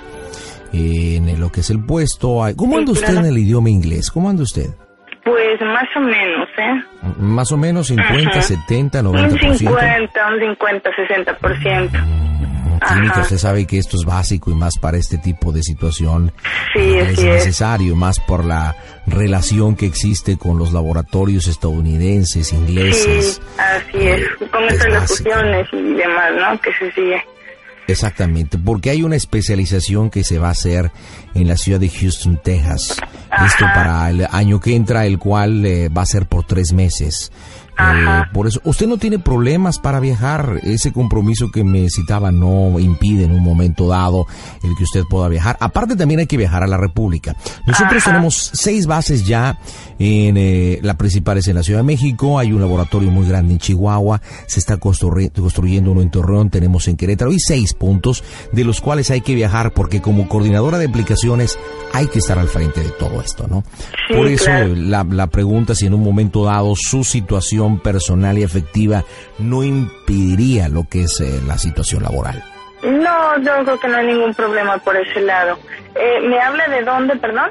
eh, 0.74 1.16
en 1.18 1.40
lo 1.40 1.52
que 1.52 1.62
es 1.62 1.70
el 1.70 1.84
puesto. 1.86 2.44
hay- 2.44 2.56
¿Cómo 2.56 2.78
anda 2.78 2.92
usted 2.92 3.16
en 3.16 3.26
el 3.26 3.38
idioma 3.38 3.70
inglés? 3.70 4.12
¿Cómo 4.12 4.30
anda 4.30 4.44
usted? 4.44 4.70
Pues 5.26 5.60
más 5.62 5.88
o 5.96 6.00
menos, 6.02 6.48
¿eh? 6.58 6.84
Más 7.18 7.52
o 7.52 7.58
menos 7.58 7.88
50, 7.88 8.30
Ajá. 8.30 8.42
70, 8.44 9.00
Un 9.02 9.08
90%. 9.16 9.58
50, 9.58 10.28
un 10.34 10.40
50, 10.40 10.90
60%. 10.92 11.90
Química, 12.88 13.14
Ajá. 13.14 13.22
usted 13.22 13.38
sabe 13.38 13.66
que 13.66 13.78
esto 13.80 13.96
es 13.98 14.06
básico 14.06 14.52
y 14.52 14.54
más 14.54 14.78
para 14.78 14.98
este 14.98 15.18
tipo 15.18 15.52
de 15.52 15.64
situación. 15.64 16.32
Sí, 16.74 16.98
es 16.98 17.08
así 17.18 17.28
es. 17.28 17.34
necesario, 17.46 17.96
más 17.96 18.20
por 18.20 18.46
la 18.46 18.76
relación 19.08 19.76
que 19.76 19.88
existe 19.88 20.38
con 20.38 20.60
los 20.60 20.72
laboratorios 20.74 21.48
estadounidenses, 21.48 22.54
ingleses. 22.54 23.36
Sí, 23.36 23.42
así 23.58 24.08
es. 24.08 24.28
Con 24.52 24.64
Es 24.66 24.74
estas 24.74 24.94
locuciones 24.94 25.68
y 25.74 25.94
demás, 25.94 26.32
¿no? 26.40 26.60
Que 26.62 26.72
se 26.74 26.92
sigue. 26.92 27.24
Exactamente, 27.88 28.58
porque 28.58 28.90
hay 28.90 29.04
una 29.04 29.16
especialización 29.16 30.10
que 30.10 30.24
se 30.24 30.40
va 30.40 30.48
a 30.48 30.52
hacer 30.52 30.92
en 31.36 31.48
la 31.48 31.56
ciudad 31.56 31.80
de 31.80 31.90
Houston, 31.90 32.40
Texas. 32.44 32.98
Esto 33.46 33.66
para 33.74 34.10
el 34.10 34.28
año 34.32 34.60
que 34.60 34.76
entra, 34.76 35.06
el 35.06 35.20
cual 35.20 35.66
eh, 35.66 35.90
va 35.90 36.02
a 36.02 36.06
ser 36.06 36.26
por 36.26 36.46
tres 36.46 36.74
meses. 36.74 37.32
Ajá. 37.78 38.22
Eh, 38.22 38.24
por 38.34 38.48
eso, 38.48 38.62
usted 38.64 38.88
no 38.88 38.98
tiene 38.98 39.20
problemas 39.20 39.80
para 39.80 40.00
viajar. 40.00 40.60
Ese 40.64 40.92
compromiso 40.94 41.52
que 41.52 41.64
me 41.64 41.90
citaba 41.90 42.32
no 42.32 42.80
impide 42.80 43.26
en 43.26 43.32
un 43.32 43.44
momento 43.44 43.88
dado 43.88 44.28
el 44.64 44.76
que 44.78 44.84
usted 44.84 45.04
pueda 45.10 45.28
viajar. 45.28 45.58
Aparte, 45.60 45.96
también 45.96 46.20
hay 46.22 46.28
que 46.28 46.38
viajar 46.38 46.64
a 46.64 46.68
la 46.68 46.78
República. 46.78 47.36
Nosotros 47.68 48.02
Ajá. 48.04 48.12
tenemos 48.12 48.52
seis 48.54 48.88
bases 48.88 49.26
ya. 49.26 49.60
En 49.98 50.36
eh, 50.38 50.80
la 50.84 50.96
principal 50.96 51.38
es 51.38 51.48
en 51.48 51.56
la 51.56 51.64
Ciudad 51.64 51.80
de 51.80 51.84
México. 51.86 52.38
Hay 52.40 52.52
un 52.52 52.62
laboratorio 52.62 53.10
muy 53.12 53.28
grande 53.28 53.54
en 53.54 53.60
Chihuahua. 53.60 54.22
Se 54.48 54.60
está 54.60 54.78
construri- 54.78 55.32
construyendo 55.32 55.92
uno 55.92 56.02
en 56.02 56.10
Torreón. 56.12 56.50
Tenemos 56.50 56.88
en 56.88 56.98
Querétaro. 56.98 57.32
Y 57.32 57.40
seis 57.40 57.74
puntos 57.74 58.24
de 58.52 58.64
los 58.64 58.82
cuales 58.82 59.10
hay 59.12 59.22
que 59.22 59.36
viajar 59.36 59.74
porque 59.74 60.02
como 60.02 60.28
coordinadora 60.28 60.78
de 60.78 60.86
aplicaciones 60.88 61.58
hay 61.94 62.08
que 62.08 62.20
estar 62.20 62.38
al 62.38 62.48
frente 62.50 62.82
de 62.84 62.90
todo 62.90 63.22
esto, 63.22 63.48
¿no? 63.50 63.64
Sí, 64.10 64.16
Por 64.16 64.28
eso 64.28 64.46
claro. 64.46 64.76
la, 64.76 65.04
la 65.10 65.28
pregunta 65.28 65.76
si 65.76 65.86
en 65.86 65.94
un 65.94 66.04
momento 66.04 66.44
dado 66.44 66.74
su 66.76 67.04
situación 67.06 67.65
personal 67.80 68.38
y 68.38 68.44
afectiva 68.44 69.04
no 69.40 69.64
impediría 69.64 70.70
lo 70.70 70.88
que 70.90 71.04
es 71.04 71.20
eh, 71.20 71.42
la 71.48 71.58
situación 71.58 72.04
laboral. 72.04 72.44
No, 72.84 73.38
yo 73.44 73.64
creo 73.64 73.80
que 73.80 73.88
no 73.88 73.98
hay 73.98 74.08
ningún 74.08 74.34
problema 74.34 74.78
por 74.78 74.96
ese 74.96 75.22
lado. 75.22 75.58
Eh, 75.96 76.28
¿Me 76.28 76.40
habla 76.40 76.68
de 76.68 76.84
dónde, 76.84 77.16
perdón? 77.18 77.50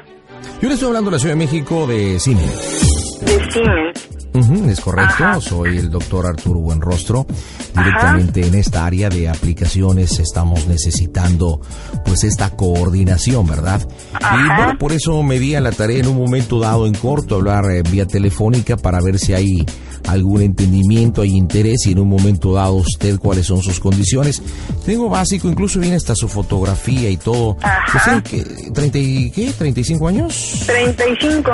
Yo 0.61 0.67
le 0.69 0.75
estoy 0.75 0.87
hablando 0.89 1.09
de 1.09 1.15
la 1.17 1.19
Ciudad 1.19 1.35
de 1.35 1.39
México 1.39 1.87
de 1.87 2.19
Siemens. 2.19 3.19
De 3.21 3.51
Siemens. 3.51 4.09
Ujú, 4.33 4.69
es 4.69 4.81
correcto, 4.81 5.23
Ajá. 5.23 5.39
soy 5.39 5.77
el 5.77 5.89
doctor 5.89 6.25
Arturo 6.25 6.59
Buenrostro. 6.59 7.25
Directamente 7.73 8.45
en 8.45 8.55
esta 8.55 8.85
área 8.85 9.07
de 9.07 9.29
aplicaciones 9.29 10.19
estamos 10.19 10.67
necesitando 10.67 11.61
pues 12.03 12.25
esta 12.25 12.49
coordinación, 12.49 13.47
¿verdad? 13.47 13.81
Y 14.11 14.15
Ajá. 14.23 14.55
bueno, 14.57 14.77
por 14.77 14.91
eso 14.91 15.23
me 15.23 15.39
di 15.39 15.55
a 15.55 15.61
la 15.61 15.71
tarea 15.71 15.99
en 15.99 16.07
un 16.07 16.17
momento 16.17 16.59
dado 16.59 16.85
en 16.85 16.93
corto 16.95 17.35
hablar 17.35 17.71
eh, 17.71 17.81
vía 17.89 18.05
telefónica 18.05 18.75
para 18.75 18.99
ver 19.01 19.19
si 19.19 19.33
hay 19.33 19.65
algún 20.07 20.41
entendimiento, 20.41 21.21
hay 21.21 21.35
interés 21.35 21.85
y 21.87 21.91
en 21.91 21.99
un 21.99 22.09
momento 22.09 22.53
dado 22.53 22.75
usted 22.75 23.17
cuáles 23.19 23.45
son 23.45 23.61
sus 23.61 23.79
condiciones. 23.79 24.41
Tengo 24.85 25.09
básico, 25.09 25.47
incluso 25.47 25.79
viene 25.79 25.95
hasta 25.95 26.15
su 26.15 26.27
fotografía 26.27 27.09
y 27.09 27.17
todo. 27.17 27.57
¿30 27.57 28.91
y 28.95 29.31
qué? 29.31 29.51
¿35 29.51 30.09
años? 30.09 30.63
35. 30.65 31.51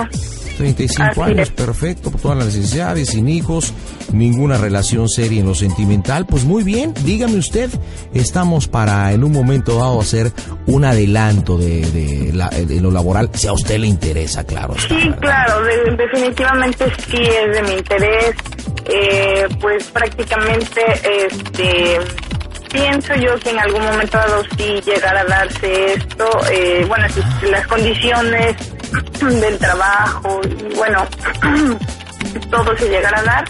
35 0.65 1.03
Así 1.09 1.21
años, 1.21 1.39
es. 1.47 1.49
perfecto, 1.49 2.11
por 2.11 2.21
todas 2.21 2.37
las 2.37 2.47
necesidades, 2.47 3.09
sin 3.09 3.27
hijos, 3.27 3.73
ninguna 4.13 4.57
relación 4.59 5.09
seria 5.09 5.39
en 5.39 5.47
lo 5.47 5.55
sentimental. 5.55 6.27
Pues 6.27 6.43
muy 6.43 6.63
bien, 6.63 6.93
dígame 7.03 7.35
usted, 7.37 7.69
estamos 8.13 8.67
para 8.67 9.11
en 9.11 9.23
un 9.23 9.31
momento 9.31 9.77
dado 9.77 9.99
hacer 9.99 10.31
un 10.67 10.85
adelanto 10.85 11.57
de, 11.57 11.81
de, 11.91 12.31
la- 12.33 12.49
de 12.49 12.79
lo 12.79 12.91
laboral, 12.91 13.29
si 13.33 13.47
a 13.47 13.53
usted 13.53 13.79
le 13.79 13.87
interesa, 13.87 14.43
claro. 14.43 14.75
está, 14.75 14.87
Sí, 14.87 14.95
¿verdad? 15.09 15.19
claro, 15.19 15.63
de- 15.63 15.95
definitivamente 15.97 16.85
sí 17.09 17.17
es 17.23 17.55
de 17.55 17.63
mi 17.63 17.73
interés. 17.79 18.35
Eh, 18.85 19.47
pues 19.59 19.85
prácticamente, 19.85 20.81
este, 21.25 21.97
pienso 22.71 23.13
yo 23.15 23.37
que 23.39 23.49
en 23.51 23.59
algún 23.59 23.83
momento 23.83 24.17
dado 24.17 24.43
sí 24.57 24.79
llegará 24.85 25.21
a 25.21 25.25
darse 25.25 25.93
esto. 25.93 26.25
Eh, 26.51 26.85
bueno, 26.87 27.05
si- 27.09 27.49
las 27.49 27.67
condiciones 27.67 28.55
del 29.21 29.57
trabajo 29.57 30.41
y 30.43 30.75
bueno, 30.75 31.05
todo 32.50 32.77
se 32.77 32.89
llegará 32.89 33.19
a 33.19 33.24
dar. 33.24 33.45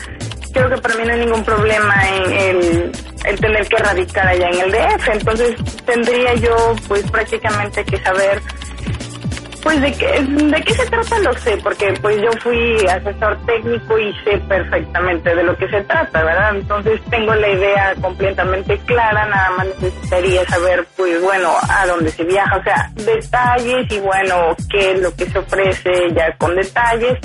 Creo 0.53 0.69
que 0.69 0.77
para 0.77 0.95
mí 0.95 1.03
no 1.05 1.13
hay 1.13 1.19
ningún 1.19 1.43
problema 1.45 1.95
en 2.09 2.33
el, 2.33 2.91
el 3.23 3.39
tener 3.39 3.67
que 3.67 3.77
radicar 3.77 4.27
allá 4.27 4.49
en 4.49 4.59
el 4.59 4.71
DF. 4.71 5.07
Entonces 5.13 5.55
tendría 5.85 6.33
yo 6.35 6.75
pues 6.87 7.09
prácticamente 7.09 7.83
que 7.85 7.97
saber 7.99 8.41
pues 9.63 9.81
de 9.81 9.91
qué, 9.93 10.07
de 10.23 10.61
qué 10.63 10.73
se 10.73 10.85
trata 10.87 11.19
lo 11.19 11.33
sé, 11.39 11.57
porque 11.63 11.93
pues 12.01 12.17
yo 12.21 12.29
fui 12.41 12.77
asesor 12.87 13.37
técnico 13.45 13.97
y 13.99 14.13
sé 14.23 14.37
perfectamente 14.47 15.35
de 15.35 15.43
lo 15.43 15.55
que 15.57 15.67
se 15.69 15.81
trata, 15.81 16.23
¿verdad? 16.23 16.55
Entonces 16.55 16.99
tengo 17.09 17.33
la 17.35 17.47
idea 17.49 17.93
completamente 18.01 18.77
clara, 18.85 19.25
nada 19.27 19.49
más 19.57 19.67
necesitaría 19.79 20.45
saber 20.47 20.85
pues 20.97 21.21
bueno 21.21 21.51
a 21.69 21.85
dónde 21.87 22.11
se 22.11 22.23
viaja, 22.23 22.57
o 22.57 22.63
sea, 22.63 22.91
detalles 22.95 23.91
y 23.91 23.99
bueno, 23.99 24.55
qué 24.69 24.91
es 24.93 25.01
lo 25.01 25.15
que 25.15 25.25
se 25.29 25.37
ofrece 25.39 25.91
ya 26.15 26.35
con 26.37 26.55
detalles 26.55 27.17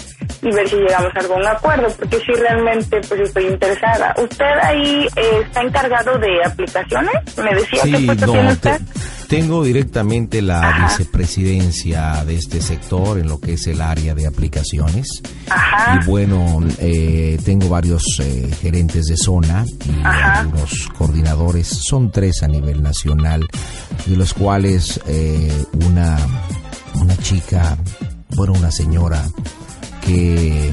y 0.42 0.50
ver 0.52 0.68
si 0.68 0.76
llegamos 0.76 1.10
a 1.16 1.20
algún 1.20 1.46
acuerdo, 1.46 1.88
porque 1.98 2.18
si 2.18 2.32
realmente 2.32 3.00
pues 3.08 3.20
estoy 3.20 3.46
interesada. 3.46 4.14
¿Usted 4.18 4.44
ahí 4.62 5.08
eh, 5.16 5.40
está 5.46 5.62
encargado 5.62 6.18
de 6.18 6.44
aplicaciones? 6.44 7.14
¿Me 7.38 7.54
decía 7.54 7.82
Sí, 7.82 7.92
qué 7.92 8.06
puesto 8.06 8.26
no, 8.26 8.32
tiene 8.32 8.56
te- 8.56 8.70
usted? 8.70 8.80
Tengo 9.28 9.64
directamente 9.64 10.40
la 10.40 10.86
vicepresidencia 10.86 12.24
de 12.24 12.36
este 12.36 12.60
sector 12.60 13.18
en 13.18 13.28
lo 13.28 13.40
que 13.40 13.54
es 13.54 13.66
el 13.66 13.80
área 13.80 14.14
de 14.14 14.26
aplicaciones. 14.26 15.22
Ajá. 15.50 16.00
Y 16.00 16.06
bueno, 16.06 16.60
eh, 16.78 17.38
tengo 17.44 17.68
varios 17.68 18.20
eh, 18.20 18.48
gerentes 18.60 19.06
de 19.06 19.16
zona 19.16 19.64
y 19.84 20.04
algunos 20.04 20.88
coordinadores. 20.96 21.66
Son 21.66 22.12
tres 22.12 22.42
a 22.42 22.48
nivel 22.48 22.82
nacional, 22.82 23.46
de 24.06 24.16
los 24.16 24.32
cuales 24.32 25.00
eh, 25.06 25.64
una, 25.86 26.18
una 26.94 27.16
chica, 27.18 27.76
bueno, 28.36 28.52
una 28.52 28.70
señora 28.70 29.24
que, 30.02 30.72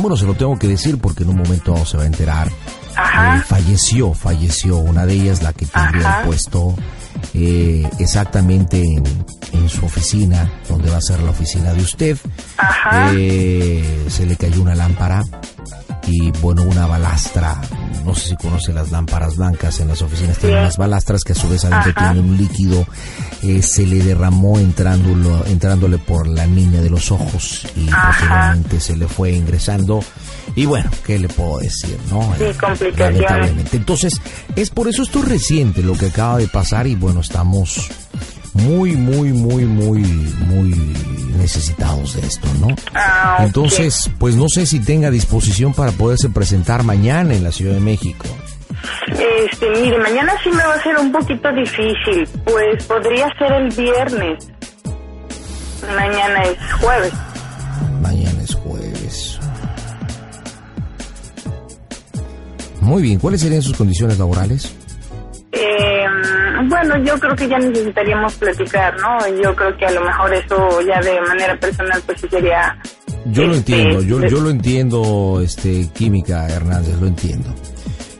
bueno, 0.00 0.16
se 0.16 0.24
lo 0.24 0.34
tengo 0.34 0.58
que 0.58 0.68
decir 0.68 0.98
porque 0.98 1.24
en 1.24 1.28
un 1.28 1.36
momento 1.36 1.84
se 1.84 1.98
va 1.98 2.04
a 2.04 2.06
enterar. 2.06 2.50
Ajá. 2.96 3.36
Eh, 3.36 3.42
falleció, 3.42 4.14
falleció. 4.14 4.78
Una 4.78 5.06
de 5.06 5.14
ellas, 5.14 5.42
la 5.42 5.52
que 5.52 5.66
tendría 5.66 6.08
Ajá. 6.08 6.20
el 6.20 6.26
puesto 6.26 6.74
eh, 7.34 7.88
exactamente 7.98 8.78
en, 8.78 9.04
en 9.52 9.68
su 9.68 9.84
oficina, 9.84 10.50
donde 10.68 10.90
va 10.90 10.98
a 10.98 11.02
ser 11.02 11.20
la 11.20 11.30
oficina 11.30 11.72
de 11.72 11.82
usted. 11.82 12.18
Ajá. 12.56 13.12
Eh, 13.14 14.06
se 14.08 14.26
le 14.26 14.36
cayó 14.36 14.62
una 14.62 14.74
lámpara 14.74 15.22
y 16.06 16.30
bueno, 16.40 16.62
una 16.62 16.86
balastra. 16.86 17.60
No 18.04 18.14
sé 18.14 18.30
si 18.30 18.36
conoce 18.36 18.72
las 18.72 18.90
lámparas 18.90 19.36
blancas 19.36 19.78
en 19.80 19.88
las 19.88 20.02
oficinas, 20.02 20.36
tienen 20.38 20.58
unas 20.58 20.76
balastras 20.76 21.22
que 21.22 21.32
a 21.32 21.36
su 21.36 21.48
vez 21.48 21.64
adentro 21.64 21.92
tienen 21.94 22.30
un 22.30 22.36
líquido. 22.36 22.84
eh, 23.42 23.62
se 23.62 23.86
le 23.86 24.02
derramó 24.02 24.58
entrándolo, 24.58 25.44
entrándole 25.46 25.98
por 25.98 26.26
la 26.28 26.46
niña 26.46 26.80
de 26.80 26.90
los 26.90 27.10
ojos 27.12 27.66
y 27.76 27.86
posteriormente 27.86 28.80
se 28.80 28.96
le 28.96 29.06
fue 29.08 29.32
ingresando. 29.32 30.00
Y 30.56 30.66
bueno, 30.66 30.90
¿qué 31.06 31.18
le 31.18 31.28
puedo 31.28 31.58
decir, 31.58 31.96
no? 32.10 32.22
Sí, 32.36 32.44
Eh, 32.44 32.92
lamentablemente. 33.30 33.76
Entonces, 33.76 34.20
es 34.56 34.70
por 34.70 34.88
eso 34.88 35.02
esto 35.04 35.20
es 35.20 35.28
reciente 35.28 35.82
lo 35.82 35.94
que 35.94 36.06
acaba 36.06 36.38
de 36.38 36.48
pasar 36.48 36.86
y 36.86 36.94
bueno, 36.96 37.20
estamos 37.20 37.88
muy, 38.54 38.96
muy, 38.96 39.32
muy, 39.32 39.64
muy, 39.64 40.02
muy 40.02 40.70
necesitados 41.38 42.14
de 42.14 42.26
esto, 42.26 42.48
¿no? 42.60 42.68
Ah. 42.94 43.38
Entonces, 43.40 44.10
pues 44.18 44.36
no 44.36 44.48
sé 44.48 44.66
si 44.66 44.80
tenga 44.80 45.10
disposición 45.10 45.72
para 45.72 45.92
poderse 45.92 46.28
presentar 46.28 46.82
mañana 46.82 47.34
en 47.34 47.44
la 47.44 47.52
Ciudad 47.52 47.74
de 47.74 47.80
México. 47.80 48.24
Este, 49.08 49.70
mire, 49.70 49.98
mañana 49.98 50.32
sí 50.42 50.50
me 50.50 50.64
va 50.64 50.74
a 50.74 50.82
ser 50.82 50.96
un 50.98 51.12
poquito 51.12 51.52
difícil, 51.52 52.28
pues 52.44 52.84
podría 52.84 53.28
ser 53.38 53.52
el 53.52 53.68
viernes. 53.70 54.48
Mañana 55.96 56.42
es 56.42 56.72
jueves. 56.80 57.12
Mañana 58.00 58.42
es 58.42 58.54
jueves. 58.54 59.38
Muy 62.80 63.02
bien, 63.02 63.18
¿cuáles 63.18 63.40
serían 63.40 63.62
sus 63.62 63.76
condiciones 63.76 64.18
laborales? 64.18 64.74
Eh, 65.52 65.91
bueno, 66.68 66.96
yo 67.04 67.18
creo 67.18 67.36
que 67.36 67.48
ya 67.48 67.58
necesitaríamos 67.58 68.34
platicar, 68.34 68.96
¿no? 69.00 69.18
Yo 69.42 69.54
creo 69.54 69.76
que 69.76 69.86
a 69.86 69.90
lo 69.92 70.04
mejor 70.04 70.34
eso 70.34 70.80
ya 70.82 71.00
de 71.00 71.20
manera 71.22 71.56
personal 71.58 72.02
pues 72.04 72.20
sí 72.20 72.28
sería... 72.28 72.76
Yo 73.26 73.46
lo 73.46 73.54
este, 73.54 73.74
entiendo, 73.74 74.28
yo, 74.28 74.40
lo 74.40 74.50
entiendo, 74.50 75.40
este, 75.42 75.88
Química 75.92 76.48
Hernández, 76.48 77.00
lo 77.00 77.06
entiendo. 77.06 77.54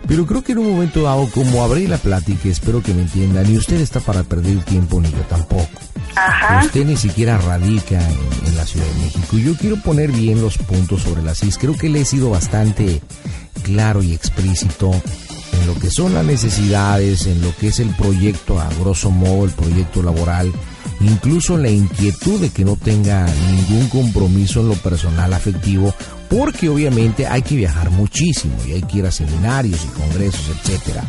Pero 0.07 0.27
creo 0.27 0.45
que 0.45 0.53
en 0.53 0.59
un 0.59 0.71
momento 0.73 1.03
dado, 1.03 1.29
como 1.31 1.65
abrí 1.65 1.87
la 1.89 1.97
plática, 1.97 2.49
espero 2.49 2.83
que 2.83 2.95
me 2.95 3.03
entiendan, 3.03 3.51
ni 3.51 3.57
usted 3.57 3.81
está 3.81 3.99
para 3.99 4.23
perder 4.23 4.63
tiempo, 4.65 5.01
ni 5.01 5.11
yo 5.11 5.23
tampoco. 5.29 5.69
Ajá. 6.15 6.63
Usted 6.65 6.85
ni 6.85 6.97
siquiera 6.97 7.39
radica 7.39 7.97
en, 7.97 8.49
en 8.49 8.57
la 8.57 8.65
Ciudad 8.65 8.87
de 8.87 9.01
México. 9.01 9.37
Y 9.37 9.45
yo 9.45 9.57
quiero 9.57 9.77
poner 9.77 10.13
bien 10.13 10.41
los 10.41 10.59
puntos 10.59 11.03
sobre 11.03 11.23
las 11.23 11.43
is. 11.43 11.59
Creo 11.59 11.77
que 11.77 11.89
le 11.89 12.03
he 12.03 12.05
sido 12.05 12.31
bastante 12.31 13.01
claro 13.65 14.03
y 14.03 14.13
explícito 14.13 14.93
en 15.53 15.67
lo 15.67 15.75
que 15.75 15.91
son 15.91 16.15
las 16.15 16.25
necesidades, 16.25 17.27
en 17.27 17.41
lo 17.41 17.55
que 17.57 17.69
es 17.69 17.79
el 17.81 17.91
proyecto, 17.91 18.61
a 18.61 18.69
grosso 18.81 19.11
modo, 19.11 19.45
el 19.45 19.53
proyecto 19.53 20.03
laboral, 20.03 20.53
incluso 21.01 21.57
la 21.57 21.71
inquietud 21.71 22.41
de 22.41 22.51
que 22.51 22.65
no 22.65 22.77
tenga 22.77 23.27
ningún 23.51 23.89
compromiso 23.89 24.61
en 24.61 24.69
lo 24.69 24.75
personal 24.75 25.33
afectivo, 25.33 25.95
porque 26.29 26.69
obviamente 26.69 27.27
hay 27.27 27.43
que 27.43 27.57
viajar 27.57 27.91
muchísimo 27.91 28.55
y 28.67 28.73
hay 28.73 28.83
que 28.83 28.99
ir 28.99 29.07
a 29.07 29.11
seminarios 29.11 29.85
y 29.85 29.89
congresos, 29.89 30.49
etcétera. 30.49 31.05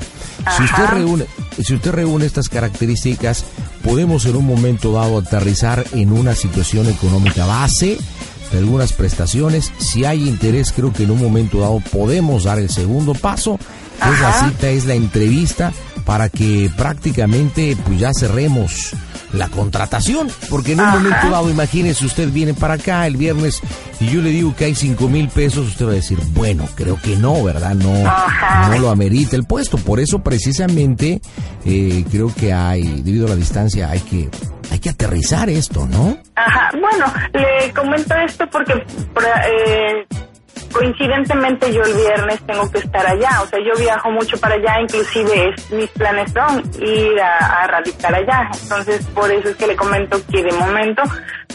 Si 0.58 0.64
usted 0.64 0.86
reúne, 0.88 1.26
si 1.62 1.76
usted 1.76 1.92
reúne 1.92 2.26
estas 2.26 2.50
características, 2.50 3.46
podemos 3.84 4.26
en 4.26 4.36
un 4.36 4.46
momento 4.46 4.92
dado 4.92 5.20
aterrizar 5.20 5.86
en 5.94 6.12
una 6.12 6.36
situación 6.36 6.90
económica 6.90 7.46
base 7.46 7.98
de 8.52 8.58
algunas 8.58 8.94
prestaciones. 8.94 9.72
Si 9.78 10.06
hay 10.06 10.28
interés, 10.28 10.72
creo 10.74 10.92
que 10.92 11.04
en 11.04 11.12
un 11.12 11.22
momento 11.22 11.60
dado 11.60 11.80
podemos 11.92 12.44
dar 12.44 12.60
el 12.60 12.70
segundo 12.70 13.14
paso. 13.14 13.58
Que 14.04 14.14
Es 14.14 14.20
la 14.22 14.30
Ajá. 14.30 14.50
cita, 14.50 14.70
es 14.70 14.86
la 14.86 14.94
entrevista 14.96 15.72
para 16.06 16.30
que 16.30 16.70
prácticamente 16.76 17.78
pues 17.86 18.00
ya 18.00 18.12
cerremos 18.14 18.92
la 19.32 19.48
contratación, 19.50 20.28
porque 20.50 20.74
en 20.74 20.82
un 20.82 20.86
Ajá. 20.88 20.98
momento 21.00 21.30
dado, 21.32 21.50
imagínese, 21.50 22.06
usted 22.06 22.30
viene 22.30 22.54
para 22.54 22.76
acá 22.76 23.08
el 23.08 23.18
viernes 23.18 23.62
y 24.00 24.08
yo 24.08 24.22
le 24.22 24.30
digo 24.30 24.54
que 24.56 24.66
hay 24.66 24.76
cinco 24.76 25.08
mil 25.10 25.28
pesos, 25.30 25.68
usted 25.70 25.88
va 25.88 25.92
a 25.92 25.96
decir, 25.96 26.20
bueno, 26.34 26.68
creo 26.76 27.00
que 27.02 27.16
no, 27.16 27.44
¿verdad? 27.44 27.74
No, 27.74 28.06
Ajá. 28.08 28.68
no 28.70 28.78
lo 28.80 28.90
amerita 28.92 29.36
el 29.36 29.46
puesto. 29.46 29.78
Por 29.80 30.00
eso 30.00 30.20
precisamente 30.20 31.20
eh, 31.66 32.06
creo 32.12 32.32
que 32.36 32.54
hay, 32.54 33.02
debido 33.02 33.26
a 33.26 33.30
la 33.30 33.36
distancia, 33.36 33.90
hay 33.90 34.02
que, 34.02 34.30
hay 34.72 34.78
que 34.80 34.90
aterrizar 34.90 35.50
esto, 35.50 35.88
¿no? 35.88 36.18
Ajá, 36.36 36.70
bueno, 36.80 37.06
le 37.34 37.72
comento 37.74 38.14
esto 38.16 38.46
porque 38.52 38.74
por, 39.16 39.24
eh, 39.24 40.06
coincidentemente 40.74 41.72
yo 41.74 41.82
el 41.84 41.94
viernes 41.94 42.40
tengo 42.46 42.70
que 42.72 42.80
estar 42.80 43.06
allá, 43.06 43.42
o 43.44 43.48
sea, 43.48 43.60
yo 43.60 43.80
viajo 43.80 44.12
mucho 44.12 44.38
para 44.40 44.56
allá, 44.56 44.82
inclusive 44.82 45.50
es- 45.50 45.72
mis 45.72 45.90
planes 45.92 46.32
son 46.34 46.62
ir 46.82 47.20
a, 47.22 47.64
a 47.64 47.68
radicar 47.68 48.14
allá, 48.14 48.50
entonces 48.64 49.06
por 49.14 49.32
eso 49.32 49.50
es 49.50 49.56
que 49.56 49.68
le 49.68 49.76
comento 49.76 50.18
que 50.32 50.44
de 50.44 50.52
momento 50.54 51.04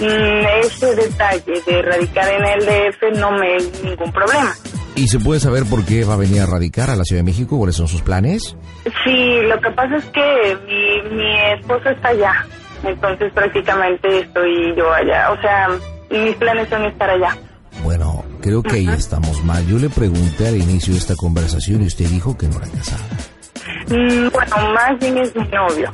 mm, 0.01 0.47
ese 0.65 0.95
detalle 0.95 1.63
de 1.67 1.83
radicar 1.83 2.29
en 2.33 2.45
el 2.45 2.61
DF 2.67 3.19
no 3.19 3.33
me 3.33 3.57
es 3.57 3.83
ningún 3.85 4.13
problema. 4.13 4.55
¿Y 4.95 5.07
se 5.07 5.21
puede 5.21 5.39
saber 5.39 5.63
por 5.71 5.85
qué 5.85 6.05
va 6.05 6.15
a 6.15 6.17
venir 6.17 6.41
a 6.41 6.47
radicar 6.47 6.91
a 6.91 6.97
la 6.97 7.05
Ciudad 7.05 7.21
de 7.21 7.25
México? 7.31 7.57
¿Cuáles 7.59 7.77
son 7.77 7.87
sus 7.87 8.03
planes? 8.03 8.57
Sí, 9.05 9.41
lo 9.43 9.61
que 9.61 9.71
pasa 9.71 9.97
es 9.97 10.05
que 10.07 10.57
mi, 10.67 11.17
mi 11.17 11.41
esposo 11.53 11.89
está 11.91 12.09
allá, 12.09 12.47
entonces 12.85 13.33
prácticamente 13.33 14.21
estoy 14.21 14.75
yo 14.77 14.93
allá, 14.93 15.31
o 15.31 15.41
sea, 15.41 15.69
mis 16.11 16.35
planes 16.37 16.69
son 16.69 16.85
estar 16.87 17.09
allá. 17.11 17.37
Bueno, 17.85 18.18
creo 18.49 18.63
que 18.63 18.77
ahí 18.77 18.89
estamos 18.89 19.45
mal. 19.45 19.67
Yo 19.67 19.79
le 19.79 19.91
pregunté 19.91 20.49
al 20.49 20.57
inicio 20.57 20.95
de 20.95 20.99
esta 21.01 21.15
conversación 21.17 21.83
y 21.83 21.87
usted 21.87 22.07
dijo 22.09 22.37
que 22.39 22.49
no 22.49 22.57
era 22.57 22.67
casada. 22.69 23.05
Mm, 23.91 24.31
Bueno, 24.33 24.73
más 24.73 24.99
bien 24.99 25.19
es 25.19 25.37
mi 25.37 25.43
novio. 25.49 25.91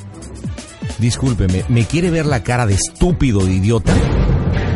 Discúlpeme, 0.99 1.65
¿me 1.69 1.85
quiere 1.85 2.11
ver 2.11 2.27
la 2.27 2.45
cara 2.45 2.67
de 2.67 2.75
estúpido, 2.75 3.45
de 3.45 3.55
idiota? 3.55 3.93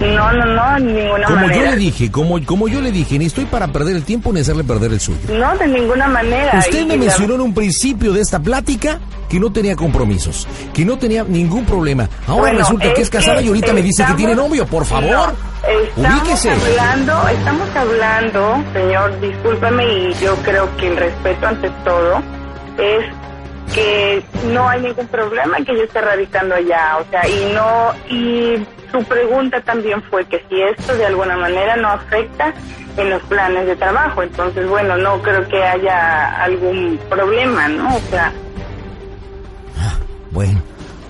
No, 0.00 0.32
no, 0.32 0.46
no, 0.46 0.74
de 0.74 0.92
ninguna 0.92 1.24
Como 1.26 1.40
yo 1.40 1.46
manera. 1.48 1.70
le 1.72 1.76
dije, 1.76 2.11
como, 2.11 2.44
como 2.44 2.68
yo 2.68 2.80
le 2.80 2.92
dije, 2.92 3.18
ni 3.18 3.26
estoy 3.26 3.46
para 3.46 3.66
perder 3.68 3.96
el 3.96 4.04
tiempo 4.04 4.32
ni 4.32 4.40
hacerle 4.40 4.62
perder 4.64 4.92
el 4.92 5.00
suyo. 5.00 5.18
No, 5.38 5.56
de 5.56 5.66
ninguna 5.66 6.06
manera. 6.08 6.58
Usted 6.58 6.80
Y 6.82 6.84
me 6.87 6.96
mencionó 6.96 7.34
en 7.34 7.40
un 7.40 7.52
principio 7.54 8.12
de 8.12 8.20
esta 8.20 8.38
plática 8.38 9.00
que 9.28 9.40
no 9.40 9.50
tenía 9.52 9.74
compromisos, 9.76 10.46
que 10.72 10.84
no 10.84 10.96
tenía 10.98 11.24
ningún 11.24 11.64
problema. 11.64 12.08
Ahora 12.26 12.40
Bueno, 12.42 12.58
resulta 12.61 12.94
que 12.94 13.02
es 13.02 13.11
casada 13.11 13.42
y 13.42 13.48
ahorita 13.48 13.72
me 13.72 13.82
dice 13.82 14.04
que 14.06 14.14
tiene 14.14 14.34
novio. 14.34 14.64
Por 14.66 14.84
favor, 14.87 15.11
No, 15.11 15.32
estamos 16.06 16.22
ubíquese. 16.22 16.50
hablando, 16.50 17.28
estamos 17.28 17.68
hablando, 17.76 18.64
señor, 18.72 19.20
discúlpeme 19.20 19.84
y 19.84 20.14
yo 20.22 20.34
creo 20.44 20.68
que 20.76 20.88
el 20.88 20.96
respeto 20.96 21.46
ante 21.46 21.68
todo 21.84 22.22
es 22.78 23.04
que 23.74 24.22
no 24.52 24.68
hay 24.68 24.83
ningún 24.83 25.07
problema 25.09 25.59
que 25.59 25.76
yo 25.76 25.83
esté 25.85 26.00
radicando 26.00 26.54
allá, 26.54 26.98
o 26.98 27.11
sea, 27.11 27.28
y 27.28 27.52
no, 27.52 27.92
y 28.09 28.66
su 28.90 29.04
pregunta 29.04 29.61
también 29.61 30.02
fue 30.04 30.24
que 30.26 30.42
si 30.48 30.61
esto 30.62 30.96
de 30.96 31.07
alguna 31.07 31.37
manera 31.37 31.76
no 31.76 31.88
afecta 31.88 32.54
en 32.96 33.11
los 33.11 33.22
planes 33.24 33.66
de 33.66 33.76
trabajo, 33.76 34.22
entonces 34.22 34.66
bueno, 34.68 34.96
no 34.96 35.20
creo 35.22 35.46
que 35.48 35.62
haya 35.62 36.42
algún 36.42 36.98
problema, 37.09 37.68
¿no? 37.68 37.96
O 37.96 38.00
sea, 38.11 38.33
Bueno, 40.31 40.61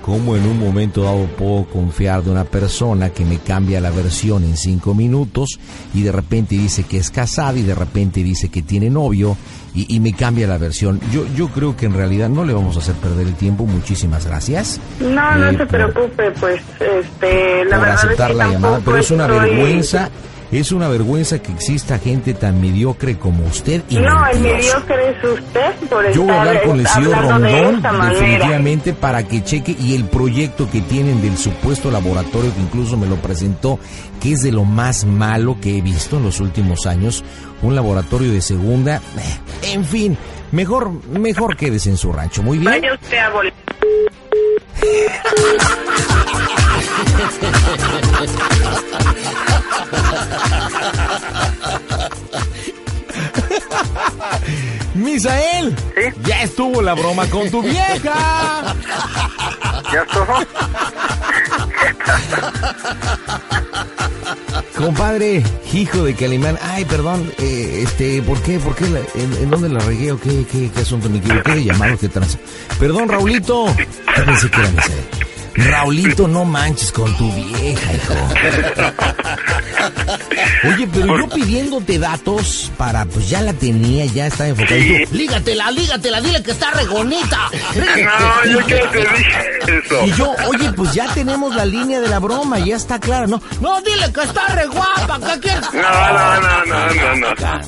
¿cómo 0.03 0.37
en 0.37 0.47
un 0.47 0.59
momento 0.59 1.03
dado 1.03 1.27
puedo 1.27 1.64
confiar 1.64 2.23
de 2.23 2.31
una 2.31 2.44
persona 2.44 3.11
que 3.11 3.25
me 3.25 3.38
cambia 3.38 3.81
la 3.81 3.90
versión 3.90 4.44
en 4.44 4.57
cinco 4.57 4.94
minutos 4.94 5.59
y 5.94 6.03
de 6.03 6.12
repente 6.12 6.57
dice 6.57 6.85
que 6.85 6.99
es 6.99 7.11
casada 7.11 7.59
y 7.59 7.62
de 7.62 7.75
repente 7.75 8.23
dice 8.23 8.49
que 8.49 8.62
tiene 8.62 8.90
novio 8.90 9.37
y, 9.88 9.97
y 9.97 10.01
me 10.01 10.12
cambia 10.12 10.47
la 10.47 10.59
versión? 10.59 11.01
Yo, 11.12 11.27
yo 11.37 11.49
creo 11.49 11.77
que 11.77 11.87
en 11.87 11.95
realidad 11.95 12.29
no 12.29 12.45
le 12.45 12.53
vamos 12.53 12.77
a 12.77 12.81
hacer 12.81 12.95
perder 12.97 13.27
el 13.27 13.35
tiempo. 13.35 13.67
Muchísimas 13.67 14.27
gracias. 14.27 14.81
no, 15.01 15.37
no 15.37 15.47
Eh, 15.49 15.53
se 15.53 15.59
por- 15.59 15.69
preocupe, 15.69 16.31
pues, 16.41 16.61
este, 16.81 17.64
la 17.64 17.77
por 17.77 17.81
verdad 17.87 17.95
aceptar 18.05 18.31
es 18.31 18.37
que 18.37 18.43
la 18.45 18.49
llamada, 18.53 18.81
pero 18.85 18.97
es 18.99 19.11
una 19.11 19.27
vergüenza, 19.27 20.11
es 20.51 20.73
una 20.73 20.89
vergüenza 20.89 21.41
que 21.41 21.53
exista 21.53 21.99
gente 21.99 22.33
tan 22.35 22.61
mediocre 22.61 23.19
como 23.19 23.45
usted 23.47 23.83
y 23.91 23.97
No, 23.99 24.27
el 24.27 24.41
mediocre 24.41 25.11
es 25.11 25.25
usted 25.25 25.75
por 25.91 26.11
Yo 26.13 26.23
voy 26.23 26.31
a 26.31 26.35
estar 26.35 26.49
hablar 26.49 26.63
con 26.65 26.81
el 26.81 26.87
señor 26.87 27.15
hablando 27.15 27.47
de 27.47 27.63
Rondón 27.63 27.99
manera. 27.99 28.19
definitivamente 28.21 28.93
para 28.95 29.23
que 29.29 29.45
cheque 29.45 29.77
y 29.79 29.95
el 29.95 30.05
proyecto 30.07 30.71
que 30.71 30.81
tienen 30.81 31.21
del 31.21 31.37
supuesto 31.37 31.91
laboratorio 31.91 32.55
que 32.55 32.61
incluso 32.61 32.97
me 32.97 33.07
lo 33.07 33.17
presentó, 33.17 33.79
que 34.23 34.33
es 34.33 34.43
de 34.43 34.53
lo 34.53 34.65
más 34.65 35.05
malo 35.05 35.59
que 35.61 35.77
he 35.77 35.81
visto 35.83 36.17
en 36.17 36.25
los 36.25 36.41
últimos 36.41 36.87
años, 36.87 37.23
un 37.63 37.75
laboratorio 37.75 38.33
de 38.33 38.41
segunda, 38.41 38.97
eh, 39.19 39.73
en 39.75 39.85
fin, 39.85 40.17
mejor 40.53 40.91
mejor 41.09 41.57
quédese 41.57 41.91
en 41.91 41.97
su 41.97 42.13
rancho, 42.13 42.43
muy 42.43 42.59
bien. 42.59 42.71
Vaya 42.71 42.95
usted 42.95 43.19
a 43.19 43.33
vol- 43.33 43.53
Misael, 54.95 55.75
¿Sí? 55.95 56.21
ya 56.25 56.43
estuvo 56.43 56.83
la 56.83 56.95
broma 56.95 57.27
con 57.27 57.51
tu 57.51 57.62
vieja. 57.62 58.75
¿Ya 59.93 60.03
estuvo? 60.03 60.35
Compadre, 64.77 65.43
hijo 65.73 66.05
de 66.05 66.14
Calimán. 66.14 66.59
Ay, 66.62 66.85
perdón, 66.85 67.33
eh, 67.38 67.81
este, 67.85 68.23
¿por 68.23 68.41
qué? 68.43 68.59
¿Por 68.59 68.75
qué? 68.77 68.88
la- 68.88 69.01
en, 69.01 69.33
en 69.43 69.51
dónde 69.51 69.69
la 69.69 69.81
regué 69.81 70.12
o 70.12 70.21
qué, 70.21 70.45
qué, 70.51 70.71
qué 70.75 70.81
asunto? 70.81 71.09
Me 71.09 71.19
equivoqué 71.19 71.53
de 71.55 71.64
llamado, 71.64 71.97
qué 71.99 72.09
tranza. 72.09 72.38
Perdón, 72.79 73.09
Raulito. 73.09 73.67
Pensé 74.25 74.51
que 74.51 74.61
era 74.61 74.71
Misael. 74.71 75.05
Raulito, 75.59 76.29
no 76.29 76.44
manches 76.44 76.92
con 76.92 77.12
tu 77.16 77.33
vieja, 77.33 77.92
hijo. 77.94 78.14
Oye, 80.68 80.88
pero 80.92 81.18
yo 81.18 81.29
pidiéndote 81.29 81.99
datos 81.99 82.71
para, 82.77 83.05
pues 83.05 83.29
ya 83.29 83.42
la 83.42 83.53
tenía, 83.53 84.05
ya 84.07 84.27
está 84.27 84.49
enfocada. 84.49 84.79
Y 84.79 85.05
tú, 85.07 85.14
lígatela, 85.16 85.71
lígatela, 85.71 86.21
dile 86.21 86.42
que 86.42 86.51
está 86.53 86.71
regonita. 86.73 87.51
No, 87.75 88.51
yo 88.51 88.61
quiero 88.66 88.90
que 88.90 88.99
dije 88.99 89.38
eso. 89.85 90.07
Y 90.07 90.12
yo, 90.12 90.35
oye, 90.49 90.73
pues 90.73 90.94
ya 90.94 91.12
tenemos 91.14 91.55
la 91.55 91.64
línea 91.64 92.01
de 92.01 92.09
la 92.09 92.18
broma, 92.18 92.59
ya 92.61 92.77
está 92.77 92.99
clara, 93.01 93.27
¿no? 93.27 93.40
No, 93.61 93.81
dile 93.83 94.12
que 94.12 94.23
está 94.23 94.47
re 94.49 94.66
guapa, 94.66 95.18
¿qué 95.18 95.40
quieres? 95.40 95.73
No, 95.73 95.81
no, 95.83 96.40
no, 96.40 96.64
no, 96.66 97.14
no, 97.16 97.35
no. 97.35 97.61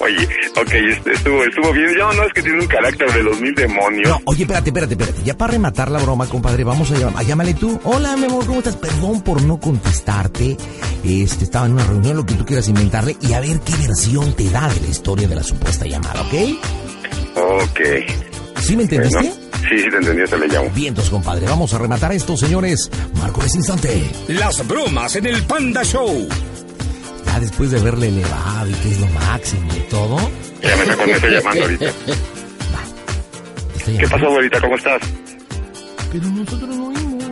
Oye, 0.00 0.28
ok, 0.56 0.72
este, 0.72 1.12
estuvo, 1.12 1.42
estuvo 1.44 1.72
bien. 1.72 1.94
Yo 1.96 2.12
no 2.12 2.22
es 2.24 2.32
que 2.32 2.42
tiene 2.42 2.60
un 2.60 2.66
carácter 2.66 3.12
de 3.12 3.22
los 3.22 3.40
mil 3.40 3.54
demonios. 3.54 4.08
No, 4.08 4.20
oye, 4.26 4.42
espérate, 4.42 4.70
espérate, 4.70 4.94
espérate. 4.94 5.22
Ya 5.24 5.36
para 5.36 5.52
rematar 5.52 5.85
la 5.90 5.98
broma, 5.98 6.26
compadre, 6.26 6.64
vamos 6.64 6.90
a 6.90 6.98
llamar. 6.98 7.24
Llámale 7.24 7.54
tú. 7.54 7.80
Hola, 7.84 8.16
mi 8.16 8.24
amor, 8.26 8.44
¿cómo 8.46 8.58
estás? 8.58 8.76
Perdón 8.76 9.22
por 9.22 9.42
no 9.42 9.58
contestarte. 9.58 10.56
Este, 11.04 11.44
estaba 11.44 11.66
en 11.66 11.72
una 11.72 11.84
reunión, 11.84 12.16
lo 12.16 12.26
que 12.26 12.34
tú 12.34 12.44
quieras 12.44 12.68
inventarle, 12.68 13.16
y 13.20 13.32
a 13.32 13.40
ver 13.40 13.60
qué 13.60 13.74
versión 13.76 14.32
te 14.34 14.48
da 14.50 14.68
de 14.68 14.80
la 14.80 14.88
historia 14.88 15.28
de 15.28 15.34
la 15.36 15.42
supuesta 15.42 15.86
llamada, 15.86 16.22
¿ok? 16.22 16.34
Ok. 17.36 17.80
¿Sí 18.60 18.76
me 18.76 18.82
entendiste? 18.84 19.16
Bueno, 19.18 19.34
sí, 19.68 19.78
sí 19.78 19.90
te 19.90 19.96
entendí, 19.96 20.24
te 20.24 20.38
le 20.38 20.48
llamo. 20.48 20.70
Vientos, 20.74 21.10
compadre. 21.10 21.46
Vamos 21.46 21.72
a 21.74 21.78
rematar 21.78 22.12
esto, 22.12 22.36
señores. 22.36 22.90
Marco 23.20 23.42
ese 23.42 23.58
instante. 23.58 24.10
Las 24.28 24.66
bromas 24.66 25.14
en 25.16 25.26
el 25.26 25.42
Panda 25.44 25.84
Show. 25.84 26.26
Ya 27.26 27.40
después 27.40 27.70
de 27.70 27.78
haberle 27.78 28.08
elevado 28.08 28.68
y 28.70 28.74
que 28.74 28.90
es 28.90 29.00
lo 29.00 29.06
máximo 29.08 29.68
y 29.76 29.80
todo. 29.90 30.16
Ya 30.62 30.76
me 30.76 30.82
está, 30.82 31.06
me 31.06 31.12
está 31.12 31.28
llamando 31.28 31.62
ahorita. 31.62 31.84
está 31.86 33.98
¿Qué 33.98 34.08
pasó, 34.08 34.26
abuelita? 34.26 34.60
¿Cómo 34.60 34.76
estás? 34.76 35.00
Pero 36.12 36.26
nosotros 36.28 36.68
no 36.76 36.88
oímos. 36.88 37.24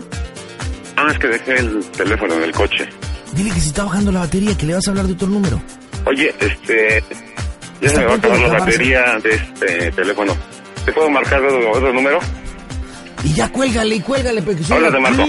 Ah, 0.96 1.08
es 1.12 1.18
que 1.18 1.26
dejé 1.28 1.58
el 1.58 1.84
teléfono 1.96 2.34
en 2.34 2.42
el 2.44 2.52
coche. 2.52 2.88
Dile 3.34 3.50
que 3.50 3.60
si 3.60 3.68
está 3.68 3.84
bajando 3.84 4.12
la 4.12 4.20
batería, 4.20 4.56
que 4.56 4.66
le 4.66 4.74
vas 4.74 4.86
a 4.86 4.90
hablar 4.90 5.06
de 5.06 5.12
otro 5.14 5.28
número. 5.28 5.60
Oye, 6.06 6.34
este... 6.40 7.02
Ya 7.80 7.90
se 7.90 7.98
me 7.98 8.04
va 8.06 8.12
a 8.12 8.16
acabar 8.16 8.38
la 8.38 8.46
acabarse. 8.46 8.66
batería 8.66 9.18
de 9.22 9.34
este 9.34 9.92
teléfono. 9.92 10.36
¿Te 10.84 10.92
puedo 10.92 11.10
marcar 11.10 11.42
otro, 11.44 11.70
otro 11.72 11.92
número? 11.92 12.18
Y 13.24 13.32
ya 13.32 13.48
cuélgale, 13.50 14.00
cuélgale, 14.02 14.42
porque 14.42 14.62
si 14.62 14.72
Háblate, 14.72 14.96
oiga 14.98 15.10
Marco. 15.10 15.22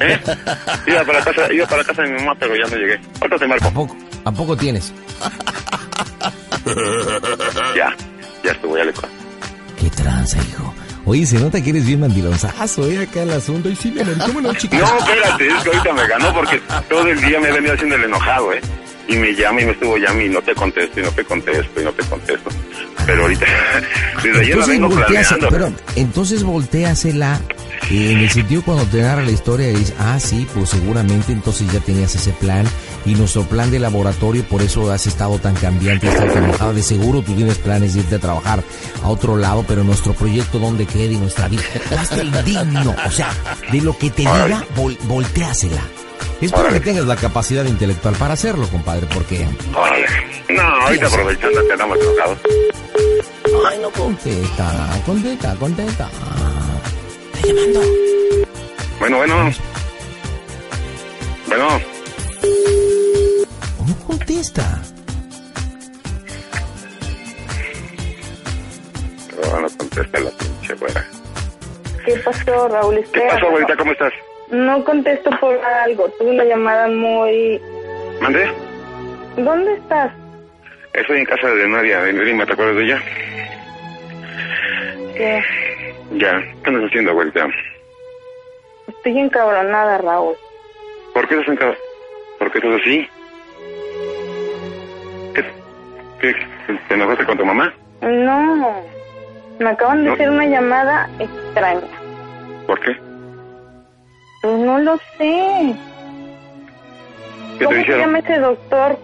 ¿Eh? 0.00 0.20
Iba 0.86 1.04
para 1.04 1.24
casa, 1.24 1.52
iba 1.52 1.66
para 1.66 1.84
casa 1.84 2.02
de 2.02 2.08
mi 2.10 2.14
mamá, 2.18 2.34
pero 2.38 2.54
ya 2.56 2.66
no 2.70 2.76
llegué. 2.76 3.00
Ahorita 3.20 3.38
te 3.38 3.44
¿A 3.44 3.48
marco. 3.48 3.70
poco, 3.72 3.96
¿A 4.24 4.32
poco 4.32 4.56
tienes? 4.56 4.92
Ya, 7.76 7.94
ya 8.44 8.50
estuvo, 8.52 8.76
ya 8.76 8.84
le 8.84 8.92
Qué 9.78 9.90
tranza, 9.90 10.38
hijo. 10.38 10.74
Oye, 11.06 11.26
se 11.26 11.38
nota 11.38 11.60
que 11.62 11.70
eres 11.70 11.84
bien 11.86 12.00
mandilonzazo, 12.00 12.88
¿eh? 12.88 12.98
Acá 13.00 13.22
el 13.22 13.30
asunto. 13.32 13.68
Y 13.68 13.76
sí, 13.76 13.94
amor, 14.00 14.16
¿cómo 14.26 14.40
no, 14.40 14.54
chiquita? 14.54 14.78
No, 14.88 14.98
espérate, 14.98 15.46
es 15.48 15.62
que 15.62 15.68
ahorita 15.70 15.92
me 15.92 16.06
ganó 16.08 16.34
porque 16.34 16.60
todo 16.88 17.06
el 17.08 17.20
día 17.20 17.40
me 17.40 17.48
he 17.48 17.52
venido 17.52 17.74
haciendo 17.74 17.96
el 17.96 18.04
enojado, 18.04 18.52
¿eh? 18.52 18.60
Y 19.06 19.16
me 19.16 19.34
llama 19.34 19.60
y 19.60 19.66
me 19.66 19.72
estuvo 19.72 19.98
llamando 19.98 20.24
y 20.24 20.28
no 20.30 20.40
te 20.40 20.54
contesto 20.54 20.98
y 21.00 21.02
no 21.02 21.10
te 21.10 21.24
contesto 21.24 21.80
y 21.80 21.84
no 21.84 21.92
te 21.92 22.02
contesto. 22.04 22.50
Pero 23.04 23.22
ahorita, 23.22 23.46
desde 24.22 24.28
ayer 24.30 24.40
la 24.40 24.42
Entonces 24.64 24.68
vengo 24.68 24.88
volteas, 24.88 25.28
planeando. 25.28 25.48
pero 25.50 25.72
entonces 25.96 26.42
volteasela 26.42 27.40
en 27.90 28.18
el 28.18 28.30
sentido 28.30 28.62
cuando 28.62 28.84
te 28.86 29.02
narra 29.02 29.22
la 29.22 29.30
historia 29.30 29.68
dices, 29.68 29.94
ah, 29.98 30.18
sí, 30.20 30.46
pues 30.54 30.70
seguramente 30.70 31.32
entonces 31.32 31.70
ya 31.72 31.80
tenías 31.80 32.14
ese 32.14 32.32
plan 32.32 32.64
y 33.04 33.14
nuestro 33.14 33.42
plan 33.44 33.70
de 33.70 33.78
laboratorio, 33.78 34.42
por 34.44 34.62
eso 34.62 34.90
has 34.90 35.06
estado 35.06 35.38
tan 35.38 35.54
cambiante, 35.54 36.08
has 36.08 36.14
estado 36.14 36.32
tan 36.32 36.44
enojado. 36.44 36.72
De 36.74 36.82
seguro 36.82 37.22
tú 37.22 37.34
tienes 37.34 37.58
planes 37.58 37.94
de 37.94 38.00
irte 38.00 38.14
a 38.16 38.18
trabajar 38.18 38.62
a 39.02 39.08
otro 39.08 39.36
lado, 39.36 39.64
pero 39.68 39.84
nuestro 39.84 40.14
proyecto, 40.14 40.58
¿dónde 40.58 40.86
queda 40.86 41.12
y 41.12 41.16
nuestra 41.18 41.48
vida? 41.48 41.62
Hazte 41.98 42.24
indigno, 42.24 42.94
o 43.06 43.10
sea, 43.10 43.30
de 43.70 43.80
lo 43.80 43.96
que 43.98 44.10
te 44.10 44.22
diga, 44.22 44.64
vol- 44.76 44.98
volteasela. 45.04 45.82
Espero 46.40 46.68
que 46.68 46.80
tengas 46.80 47.04
la 47.06 47.16
capacidad 47.16 47.64
intelectual 47.64 48.14
para 48.16 48.34
hacerlo, 48.34 48.66
compadre, 48.68 49.06
porque... 49.14 49.46
Órale. 49.74 50.06
No, 50.50 50.62
ahorita 50.62 51.06
aprovechando 51.06 51.66
que 51.66 51.72
andamos 51.72 51.98
enojados. 51.98 52.38
Ay, 53.70 53.78
no 53.80 53.90
contesta, 53.90 55.00
contesta, 55.06 55.54
contesta. 55.54 56.10
Llamando. 57.46 57.80
Bueno, 58.98 59.16
bueno. 59.18 59.50
Bueno, 61.46 61.68
No 63.86 64.06
contesta. 64.06 64.82
no 69.60 69.68
contesta 69.76 70.20
la 70.20 70.30
pinche 70.30 70.74
güera. 70.74 71.04
¿Qué 72.04 72.16
pasó, 72.24 72.68
Raúl? 72.68 73.04
¿Qué 73.12 73.20
pasó, 73.30 73.46
abuelita? 73.46 73.76
¿Cómo 73.76 73.92
estás? 73.92 74.12
No 74.50 74.84
contesto 74.84 75.30
por 75.40 75.54
algo. 75.64 76.08
Tuve 76.18 76.30
una 76.30 76.44
llamada 76.44 76.88
muy... 76.88 77.60
¿Mandé? 78.20 78.46
¿Dónde 79.36 79.74
estás? 79.74 80.12
Estoy 80.92 81.18
en 81.18 81.24
casa 81.24 81.48
de 81.48 81.68
Nadia, 81.68 82.00
de 82.02 82.24
Dime, 82.24 82.46
¿te 82.46 82.52
acuerdas 82.52 82.76
de 82.76 82.84
ella? 82.84 83.02
¿Qué? 85.16 85.42
Ya, 86.14 86.40
¿qué 86.62 86.70
andas 86.70 86.84
haciendo, 86.84 87.10
abuelita? 87.10 87.48
Estoy 88.88 89.18
encabronada, 89.18 89.98
Raúl. 89.98 90.34
¿Por 91.12 91.26
qué 91.28 91.34
estás 91.34 91.48
en 91.48 91.56
casa? 91.56 91.78
¿Por 92.38 92.50
qué 92.52 92.58
estás 92.58 92.80
así? 92.80 93.08
¿Qué, 95.34 95.44
qué, 96.20 96.34
¿Te 96.88 96.94
enojaste 96.94 97.24
con 97.24 97.38
tu 97.38 97.44
mamá? 97.44 97.72
No. 98.02 98.82
Me 99.58 99.68
acaban 99.70 100.02
de 100.02 100.08
No. 100.08 100.14
hacer 100.14 100.30
una 100.30 100.46
llamada 100.46 101.08
extraña. 101.18 101.88
¿Por 102.66 102.80
qué? 102.80 102.96
Pues 104.42 104.58
no 104.58 104.78
lo 104.78 104.96
sé. 105.18 105.74
¿Qué 107.52 107.58
te 107.58 107.64
¿Cómo 107.64 107.70
se 107.72 107.78
dijeron? 107.78 108.00
llama 108.00 108.18
ese 108.18 108.38
doctor 108.38 108.98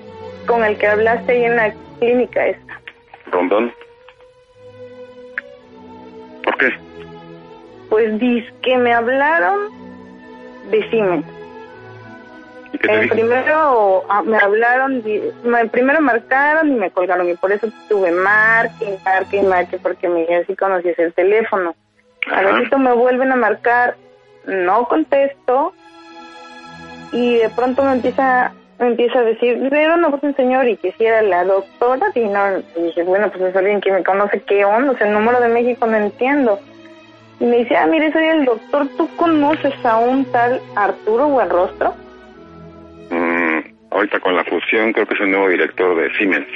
con 0.47 0.65
el 0.65 0.77
que 0.79 0.87
hablaste 0.87 1.33
ahí 1.33 1.45
en 1.45 1.57
la 1.57 1.75
clínica 1.99 2.47
esa? 2.47 2.81
¿Rondón? 3.31 3.73
¿Por 6.43 6.57
qué? 6.59 6.73
Pues 7.91 8.19
dice 8.19 8.49
que 8.63 8.79
me 8.79 8.93
hablaron 8.95 9.59
de 10.71 10.89
Siemens. 10.91 11.27
¿Y 12.73 12.79
qué 12.79 12.89
te 12.89 13.05
Eh, 13.05 13.09
primero 13.09 14.05
ah, 14.09 14.23
me 14.23 14.39
hablaron, 14.39 15.03
me- 15.45 15.67
primero 15.69 16.01
marcaron 16.01 16.69
y 16.69 16.75
me 16.77 16.91
colgaron 16.91 17.29
y 17.29 17.35
por 17.35 17.51
eso 17.53 17.69
tuve 17.89 18.13
marque, 18.13 18.97
marque 19.05 19.43
marque 19.43 19.79
porque 19.79 20.09
me 20.09 20.25
así 20.37 20.55
conocías 20.57 20.99
el 21.01 21.13
teléfono. 21.13 21.75
A 22.31 22.35
Ajá. 22.41 22.43
ratito 22.43 22.79
me 22.79 22.93
vuelven 22.93 23.33
a 23.33 23.37
marcar, 23.37 23.97
no 24.47 24.87
contesto 24.87 25.73
y 27.13 27.39
de 27.39 27.49
pronto 27.51 27.83
me 27.83 27.93
empieza 27.95 28.53
me 28.79 28.87
empieza 28.87 29.19
a 29.19 29.23
decir, 29.23 29.69
era 29.75 29.95
una 29.95 30.09
voz 30.09 30.23
un 30.23 30.35
señor 30.37 30.67
y 30.67 30.77
que 30.79 30.93
si 30.93 31.05
era 31.05 31.21
la 31.21 31.45
doctora 31.45 32.07
y 32.15 32.21
no, 32.21 32.59
y 32.77 32.83
dije, 32.85 33.03
bueno, 33.03 33.29
pues 33.31 33.43
es 33.51 33.57
alguien 33.57 33.79
que 33.83 33.93
me 33.93 34.03
conoce, 34.03 34.41
¿qué 34.43 34.65
onda? 34.65 34.93
O 34.93 34.97
sea, 34.97 35.07
el 35.07 35.13
número 35.13 35.39
de 35.39 35.49
México 35.49 35.87
no 35.87 35.99
entiendo. 35.99 36.59
Y 37.41 37.47
me 37.47 37.57
dice, 37.57 37.75
ah, 37.77 37.87
mire, 37.87 38.13
soy 38.13 38.27
el 38.27 38.45
doctor, 38.45 38.87
¿tú 38.99 39.09
conoces 39.17 39.75
a 39.85 39.99
un 39.99 40.25
tal 40.27 40.61
Arturo 40.77 41.29
Buenrostro? 41.29 41.95
Mm, 43.09 43.61
ahorita 43.91 44.21
con 44.21 44.37
la 44.37 44.45
fusión 44.45 44.93
creo 44.93 45.07
que 45.07 45.15
es 45.15 45.21
el 45.21 45.31
nuevo 45.31 45.49
director 45.49 45.97
de 45.97 46.15
Siemens. 46.17 46.47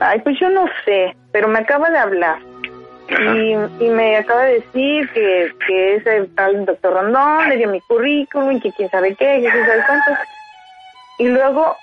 Ay, 0.00 0.20
pues 0.20 0.40
yo 0.40 0.48
no 0.48 0.64
sé, 0.84 1.14
pero 1.30 1.46
me 1.48 1.58
acaba 1.58 1.90
de 1.90 1.98
hablar. 1.98 2.38
Y, 3.06 3.84
y 3.84 3.88
me 3.90 4.16
acaba 4.16 4.44
de 4.44 4.54
decir 4.54 5.08
que, 5.10 5.52
que 5.66 5.96
es 5.96 6.06
el 6.06 6.34
tal 6.34 6.64
doctor 6.64 6.94
Rondón, 6.94 7.50
le 7.50 7.58
dio 7.58 7.68
mi 7.68 7.80
currículum 7.82 8.52
y 8.52 8.60
que 8.60 8.72
quién 8.72 8.88
sabe 8.88 9.14
qué, 9.14 9.42
que 9.42 9.50
quién 9.50 9.66
sabe 9.66 9.82
cuántos. 9.86 10.18
Y 11.18 11.28
luego 11.28 11.76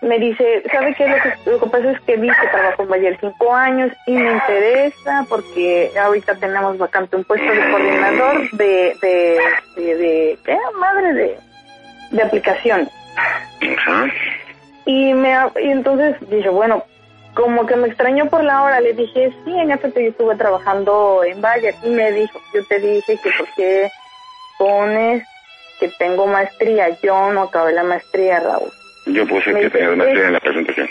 me 0.00 0.18
dice, 0.18 0.62
¿sabe 0.70 0.94
qué? 0.94 1.08
Lo 1.08 1.16
que, 1.16 1.50
lo 1.50 1.58
que 1.60 1.66
pasa 1.66 1.90
es 1.90 2.00
que 2.02 2.16
vi 2.16 2.28
que 2.28 2.46
trabajó 2.52 2.82
en 2.84 2.88
Bayer 2.88 3.18
cinco 3.20 3.52
años 3.54 3.90
y 4.06 4.12
me 4.12 4.30
interesa 4.32 5.26
porque 5.28 5.90
ahorita 6.00 6.36
tenemos 6.36 6.78
vacante 6.78 7.16
un 7.16 7.24
puesto 7.24 7.50
de 7.52 7.70
coordinador 7.70 8.50
de, 8.52 8.96
de, 9.02 9.40
de, 9.76 9.96
de- 9.96 10.38
¿qué? 10.44 10.56
Madre 10.78 11.12
de, 11.14 11.38
de 12.12 12.22
aplicaciones. 12.22 12.88
Ajá. 13.76 14.06
Y, 14.86 15.12
me, 15.14 15.34
y 15.62 15.70
entonces 15.70 16.14
dije, 16.30 16.48
bueno, 16.48 16.84
como 17.34 17.66
que 17.66 17.76
me 17.76 17.88
extrañó 17.88 18.26
por 18.26 18.44
la 18.44 18.62
hora. 18.62 18.80
Le 18.80 18.92
dije, 18.94 19.32
sí, 19.44 19.58
en 19.58 19.70
efecto, 19.72 19.98
yo 20.00 20.10
estuve 20.10 20.36
trabajando 20.36 21.22
en 21.24 21.40
Bayer. 21.40 21.74
Y 21.82 21.88
me 21.90 22.10
dijo, 22.12 22.40
yo 22.54 22.64
te 22.66 22.78
dije 22.78 23.18
que 23.22 23.30
por 23.36 23.48
qué 23.54 23.90
pones 24.58 25.24
que 25.80 25.88
tengo 25.98 26.26
maestría. 26.26 26.88
Yo 27.02 27.32
no 27.32 27.42
acabé 27.42 27.72
la 27.72 27.82
maestría, 27.82 28.40
Raúl. 28.40 28.70
Yo 29.08 29.26
puse 29.26 29.52
Me 29.52 29.60
que 29.60 29.68
maestría 29.96 30.20
"Es- 30.22 30.26
en 30.26 30.32
la 30.32 30.40
presentación. 30.40 30.88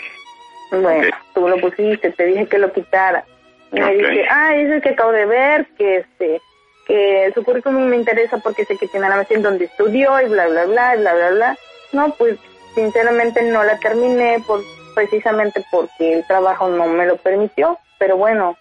Bueno, 0.70 1.08
Ok. 1.08 1.14
tú 1.34 1.48
lo 1.48 1.56
pusiste, 1.58 2.10
te 2.10 2.26
dije 2.26 2.46
que 2.46 2.58
lo 2.58 2.72
quitara. 2.72 3.24
Y 3.72 3.80
me 3.80 3.86
Ok. 3.86 3.92
dice, 3.92 4.26
ah, 4.30 4.54
es 4.56 4.70
el 4.70 4.82
que 4.82 4.90
acabo 4.90 5.12
de 5.12 5.26
ver, 5.26 5.66
que 5.78 5.96
este, 5.98 6.40
que 6.86 7.30
su 7.34 7.42
currículum 7.44 7.84
me 7.86 7.96
interesa 7.96 8.38
porque 8.38 8.64
sé 8.64 8.76
que 8.76 8.88
tiene 8.88 9.08
la 9.08 9.16
maestría 9.16 9.38
en 9.38 9.42
donde 9.44 9.64
estudió 9.66 10.20
y 10.20 10.28
bla, 10.28 10.46
bla, 10.48 10.64
bla, 10.66 10.96
bla, 10.96 11.14
bla, 11.14 11.30
bla. 11.30 11.56
No, 11.92 12.14
pues 12.16 12.38
sinceramente 12.74 13.42
no 13.42 13.62
la 13.64 13.78
terminé 13.78 14.42
por 14.46 14.62
precisamente 14.94 15.64
porque 15.70 16.14
el 16.14 16.24
trabajo 16.26 16.68
no 16.68 16.86
me 16.86 17.06
lo 17.06 17.16
permitió, 17.18 17.78
pero 17.98 18.16
bueno, 18.16 18.56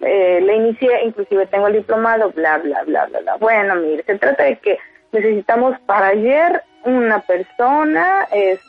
eh, 0.00 0.40
le 0.42 0.56
inicié, 0.56 1.04
inclusive 1.04 1.46
tengo 1.46 1.68
el 1.68 1.74
diplomado, 1.74 2.30
bla, 2.32 2.58
bla, 2.58 2.82
bla, 2.84 3.06
bla, 3.06 3.20
bla. 3.20 3.36
Bueno, 3.36 3.76
mire, 3.76 4.02
se 4.04 4.18
trata 4.18 4.42
de 4.44 4.56
que 4.58 4.78
necesitamos 5.12 5.78
para 5.86 6.08
ayer 6.08 6.62
una 6.84 7.20
persona, 7.20 8.26
este, 8.32 8.64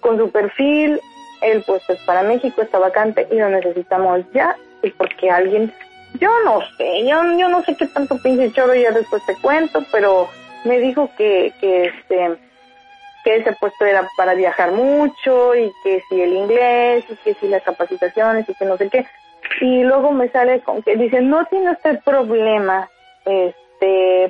con 0.00 0.18
su 0.18 0.30
perfil, 0.30 1.00
el 1.42 1.62
puesto 1.62 1.92
es 1.92 2.00
para 2.00 2.22
México, 2.22 2.62
está 2.62 2.78
vacante 2.78 3.26
y 3.30 3.36
lo 3.36 3.48
necesitamos 3.48 4.20
ya, 4.32 4.56
y 4.82 4.90
porque 4.90 5.30
alguien, 5.30 5.72
yo 6.20 6.30
no 6.44 6.60
sé, 6.76 7.06
yo, 7.06 7.22
yo 7.38 7.48
no 7.48 7.62
sé 7.64 7.76
qué 7.76 7.86
tanto 7.86 8.16
pinche 8.22 8.52
choro 8.52 8.74
ya 8.74 8.90
después 8.90 9.24
te 9.26 9.34
cuento, 9.36 9.84
pero 9.92 10.28
me 10.64 10.78
dijo 10.78 11.10
que, 11.16 11.52
que 11.60 11.86
este, 11.86 12.36
que 13.24 13.36
ese 13.36 13.52
puesto 13.54 13.84
era 13.84 14.08
para 14.16 14.34
viajar 14.34 14.72
mucho 14.72 15.54
y 15.54 15.72
que 15.82 16.02
si 16.08 16.20
el 16.20 16.32
inglés 16.32 17.04
y 17.08 17.16
que 17.16 17.34
si 17.34 17.48
las 17.48 17.62
capacitaciones 17.62 18.48
y 18.48 18.54
que 18.54 18.64
no 18.64 18.76
sé 18.76 18.88
qué. 18.88 19.06
Y 19.60 19.82
luego 19.82 20.12
me 20.12 20.28
sale 20.28 20.60
con 20.60 20.82
que 20.82 20.96
dice, 20.96 21.20
no 21.20 21.44
tiene 21.46 21.72
usted 21.72 22.00
problema 22.04 22.88
este, 23.24 23.65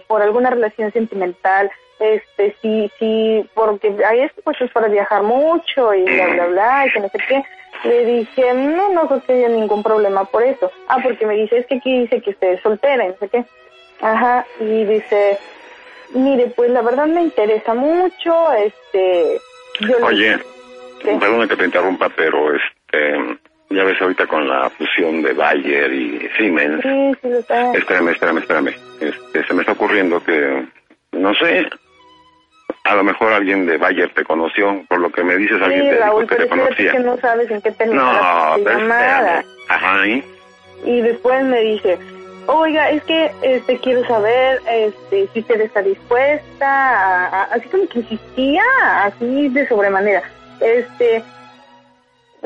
por 0.06 0.22
alguna 0.22 0.50
relación 0.50 0.92
sentimental, 0.92 1.70
este, 1.98 2.54
sí, 2.60 2.90
sí, 2.98 3.48
porque 3.54 3.94
ahí 4.06 4.20
este 4.20 4.42
es 4.64 4.70
para 4.72 4.88
viajar 4.88 5.22
mucho 5.22 5.94
y 5.94 6.02
bla, 6.04 6.26
bla, 6.28 6.46
bla, 6.46 6.86
y 6.86 6.90
que 6.92 7.00
no 7.00 7.08
sé 7.08 7.18
qué. 7.28 7.42
Le 7.84 8.04
dije, 8.04 8.54
no, 8.54 8.88
no 8.90 9.06
creo 9.06 9.22
que 9.22 9.32
haya 9.34 9.48
ningún 9.48 9.82
problema 9.82 10.24
por 10.24 10.42
eso. 10.42 10.70
Ah, 10.88 10.98
porque 11.02 11.26
me 11.26 11.34
dice, 11.34 11.58
es 11.58 11.66
que 11.66 11.76
aquí 11.76 12.00
dice 12.00 12.20
que 12.20 12.30
usted 12.30 12.52
es 12.54 12.60
soltera 12.62 13.04
y 13.04 13.08
no 13.08 13.16
sé 13.18 13.28
qué. 13.28 13.44
Ajá, 14.00 14.46
y 14.60 14.84
dice, 14.84 15.38
mire, 16.10 16.48
pues 16.56 16.70
la 16.70 16.82
verdad 16.82 17.06
me 17.06 17.22
interesa 17.22 17.74
mucho, 17.74 18.52
este, 18.52 19.40
yo 19.80 19.98
le- 19.98 20.04
Oye, 20.04 20.36
¿Qué? 21.00 21.12
perdona 21.18 21.46
que 21.48 21.56
te 21.56 21.64
interrumpa, 21.64 22.08
pero 22.10 22.54
este, 22.54 23.38
ya 23.70 23.84
ves 23.84 24.00
ahorita 24.00 24.26
con 24.26 24.48
la 24.48 24.70
fusión 24.70 25.22
de 25.22 25.32
Bayer 25.32 25.92
y 25.92 26.28
Siemens. 26.36 26.82
Sí, 26.82 27.12
sí 27.22 27.28
lo 27.28 27.38
está. 27.38 27.72
Espérame, 27.72 28.08
espérame, 28.10 28.38
espérame. 28.38 28.74
Este, 29.00 29.44
se 29.46 29.54
me 29.54 29.60
está 29.62 29.72
ocurriendo 29.72 30.22
que, 30.22 30.64
no 31.12 31.34
sé, 31.34 31.68
a 32.84 32.94
lo 32.94 33.02
mejor 33.04 33.32
alguien 33.32 33.66
de 33.66 33.76
Bayer 33.78 34.12
te 34.14 34.24
conoció, 34.24 34.84
por 34.88 35.00
lo 35.00 35.10
que 35.10 35.24
me 35.24 35.36
dices, 35.36 35.60
alguien 35.60 35.82
Sí, 35.82 35.88
te 35.90 35.96
Raúl, 35.98 36.22
dijo 36.22 36.36
que 36.36 36.42
te 36.44 36.48
conocía. 36.48 36.92
que 36.92 36.98
no 37.00 37.16
sabes 37.18 37.50
en 37.50 37.60
qué 37.62 37.72
No, 37.86 38.56
llamada. 38.58 39.44
Ajá, 39.68 40.06
¿y? 40.06 40.24
Y 40.84 41.00
después 41.00 41.42
me 41.44 41.60
dice, 41.62 41.98
oiga, 42.46 42.90
es 42.90 43.02
que 43.04 43.30
este 43.42 43.78
quiero 43.80 44.06
saber 44.06 44.60
este 44.70 45.28
si 45.32 45.40
usted 45.40 45.60
está 45.62 45.82
dispuesta, 45.82 46.66
a- 46.68 47.26
a- 47.26 47.44
así 47.54 47.68
como 47.68 47.88
que 47.88 47.98
insistía, 48.00 48.62
así 49.02 49.48
de 49.48 49.66
sobremanera. 49.66 50.22
Este, 50.60 51.22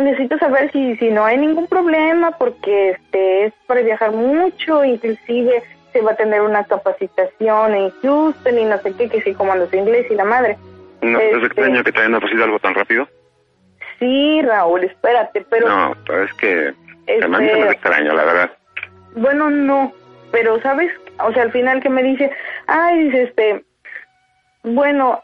necesito 0.00 0.38
saber 0.38 0.70
si, 0.72 0.96
si 0.96 1.10
no 1.10 1.24
hay 1.24 1.36
ningún 1.38 1.66
problema 1.66 2.32
porque 2.32 2.90
este 2.90 3.44
es 3.46 3.52
para 3.66 3.82
viajar 3.82 4.12
mucho, 4.12 4.84
inclusive 4.84 5.62
se 5.92 6.00
va 6.00 6.12
a 6.12 6.16
tener 6.16 6.40
una 6.42 6.64
capacitación 6.64 7.74
en 7.74 7.90
Houston 8.02 8.58
y 8.58 8.64
no 8.64 8.78
sé 8.78 8.92
qué, 8.96 9.08
que 9.08 9.22
sí, 9.22 9.34
comando 9.34 9.66
su 9.68 9.76
inglés 9.76 10.06
y 10.10 10.14
la 10.14 10.24
madre. 10.24 10.56
¿No 11.02 11.18
es 11.18 11.32
Este- 11.34 11.46
extraño 11.46 11.82
que 11.84 11.92
te 11.92 11.98
hayan 12.00 12.14
ofrecido 12.14 12.44
algo 12.44 12.58
tan 12.58 12.74
rápido? 12.74 13.08
Sí, 13.98 14.40
Raúl, 14.42 14.84
espérate, 14.84 15.44
pero... 15.50 15.68
no, 15.68 15.92
es 16.24 16.32
que 16.34 16.68
a 16.68 16.72
mí 17.12 17.18
se 17.18 17.28
me 17.28 17.46
Este- 17.46 17.62
hace 17.62 17.72
extraño, 17.72 18.14
la 18.14 18.24
verdad. 18.24 18.50
Bueno, 19.16 19.50
no, 19.50 19.92
pero 20.30 20.60
sabes, 20.62 20.92
o 21.18 21.32
sea, 21.32 21.42
al 21.42 21.52
final 21.52 21.80
que 21.82 21.88
me 21.90 22.02
dice, 22.02 22.30
ay, 22.66 23.04
dice 23.04 23.22
este, 23.24 23.64
bueno, 24.62 25.22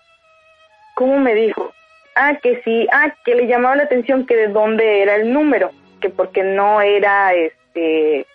¿cómo 0.94 1.18
me 1.18 1.34
dijo? 1.34 1.72
Ah, 2.16 2.34
que 2.42 2.60
sí, 2.62 2.88
ah, 2.92 3.14
que 3.24 3.34
le 3.34 3.46
llamaba 3.46 3.76
la 3.76 3.84
atención 3.84 4.26
que 4.26 4.34
de 4.34 4.48
dónde 4.48 5.02
era 5.02 5.16
el 5.16 5.32
número, 5.32 5.70
que 6.00 6.08
porque 6.08 6.42
no 6.42 6.80
era, 6.80 7.34
este, 7.34 8.26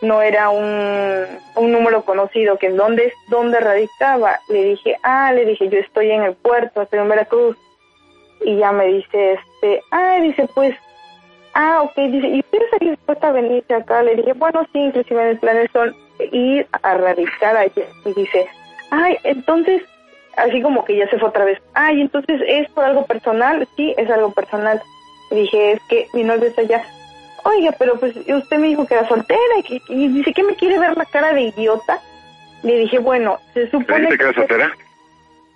no 0.00 0.22
era 0.22 0.50
un, 0.50 1.26
un 1.56 1.72
número 1.72 2.04
conocido, 2.04 2.56
que 2.58 2.68
en 2.68 2.76
dónde, 2.76 3.12
dónde 3.28 3.60
radicaba. 3.60 4.38
Le 4.48 4.62
dije, 4.64 4.96
ah, 5.02 5.32
le 5.32 5.44
dije, 5.44 5.68
yo 5.68 5.78
estoy 5.78 6.10
en 6.12 6.22
el 6.22 6.34
puerto, 6.34 6.82
estoy 6.82 7.00
en 7.00 7.08
Veracruz. 7.08 7.56
Y 8.44 8.56
ya 8.56 8.72
me 8.72 8.86
dice, 8.86 9.32
este, 9.32 9.82
ah, 9.90 10.18
dice, 10.22 10.48
pues, 10.54 10.74
Ah, 11.54 11.82
ok, 11.82 11.94
dice, 11.96 12.26
¿y 12.28 12.40
usted 12.40 12.62
estaría 12.62 12.90
dispuesta 12.90 13.28
a 13.28 13.32
venirse 13.32 13.74
acá? 13.74 14.02
Le 14.02 14.16
dije, 14.16 14.32
bueno, 14.32 14.66
sí, 14.72 14.80
inclusive 14.80 15.30
mis 15.30 15.38
planes 15.38 15.70
son 15.72 15.94
ir 16.32 16.66
a 16.82 16.94
radicar 16.94 17.56
allá. 17.56 17.84
Y 18.04 18.12
dice, 18.12 18.48
ay, 18.90 19.16
entonces, 19.22 19.82
así 20.36 20.62
como 20.62 20.84
que 20.84 20.96
ya 20.96 21.08
se 21.08 21.18
fue 21.18 21.28
otra 21.28 21.44
vez, 21.44 21.60
ay, 21.74 22.00
entonces, 22.00 22.40
¿es 22.46 22.68
por 22.70 22.84
algo 22.84 23.06
personal? 23.06 23.66
Sí, 23.76 23.94
es 23.96 24.10
algo 24.10 24.32
personal. 24.32 24.82
Dije, 25.30 25.72
es 25.72 25.82
que 25.88 26.06
mi 26.12 26.22
novio 26.22 26.48
está 26.48 26.62
allá. 26.62 26.84
Oiga, 27.44 27.72
pero 27.78 27.98
pues 27.98 28.16
usted 28.16 28.58
me 28.58 28.68
dijo 28.68 28.86
que 28.86 28.94
era 28.94 29.08
soltera 29.08 29.40
y, 29.58 29.62
que, 29.62 29.80
y 29.88 30.08
dice 30.08 30.32
que 30.32 30.42
me 30.42 30.54
quiere 30.54 30.78
ver 30.78 30.96
la 30.96 31.04
cara 31.04 31.32
de 31.32 31.42
idiota. 31.42 32.00
Le 32.62 32.78
dije, 32.78 32.98
bueno, 32.98 33.38
se 33.52 33.66
¿Te 33.66 33.70
supone 33.70 34.00
dijiste 34.00 34.18
que 34.18 34.24
eras 34.24 34.34
soltera? 34.36 34.76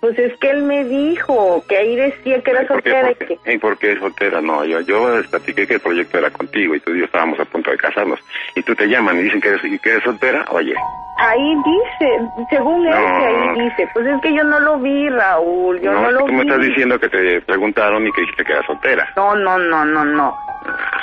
Pues 0.01 0.17
es 0.17 0.37
que 0.39 0.49
él 0.49 0.63
me 0.63 0.85
dijo 0.85 1.61
que 1.67 1.75
ahí 1.77 1.95
decía 1.97 2.41
que 2.41 2.51
era 2.51 2.65
¿Por 2.65 2.81
qué, 2.81 2.89
soltera 2.91 3.07
por 3.09 3.17
que... 3.17 3.37
qué? 3.43 3.53
¿Y 3.53 3.57
por 3.57 3.77
qué 3.77 3.97
soltera? 3.99 4.41
No, 4.41 4.63
yo, 4.63 4.79
yo 4.81 5.17
les 5.17 5.27
platiqué 5.27 5.67
que 5.67 5.73
el 5.73 5.79
proyecto 5.81 6.17
era 6.17 6.29
contigo 6.31 6.73
y 6.73 6.79
tú 6.79 6.91
y 6.91 6.99
yo 6.99 7.05
estábamos 7.05 7.37
a 7.39 7.45
punto 7.45 7.69
de 7.69 7.77
casarnos. 7.77 8.19
Y 8.55 8.61
tú 8.63 8.73
te 8.75 8.87
llaman 8.87 9.17
y 9.19 9.23
dicen 9.23 9.41
que 9.41 9.49
eres, 9.49 9.61
que 9.81 9.89
eres 9.89 10.03
soltera. 10.03 10.45
Oye, 10.51 10.73
Ahí 11.21 11.53
dice, 11.65 12.29
según 12.49 12.87
él 12.87 12.93
que 12.93 13.25
ahí 13.25 13.59
dice, 13.65 13.89
pues 13.93 14.07
es 14.07 14.21
que 14.21 14.33
yo 14.33 14.41
no 14.45 14.57
lo 14.61 14.77
vi, 14.79 15.09
Raúl, 15.09 15.81
yo 15.81 15.91
no, 15.91 15.99
no, 16.03 16.07
que 16.07 16.13
lo 16.13 16.19
tú 16.21 16.27
me 16.31 16.43
vi. 16.43 16.49
estás 16.49 16.65
diciendo 16.65 16.97
que 16.97 17.09
te 17.09 17.41
preguntaron 17.41 18.07
y 18.07 18.11
que 18.13 18.21
dijiste 18.21 18.45
que 18.45 18.53
eras 18.53 18.65
soltera. 18.65 19.05
No, 19.17 19.35
no, 19.35 19.57
no, 19.57 19.83
no, 19.83 20.05
no. 20.05 20.33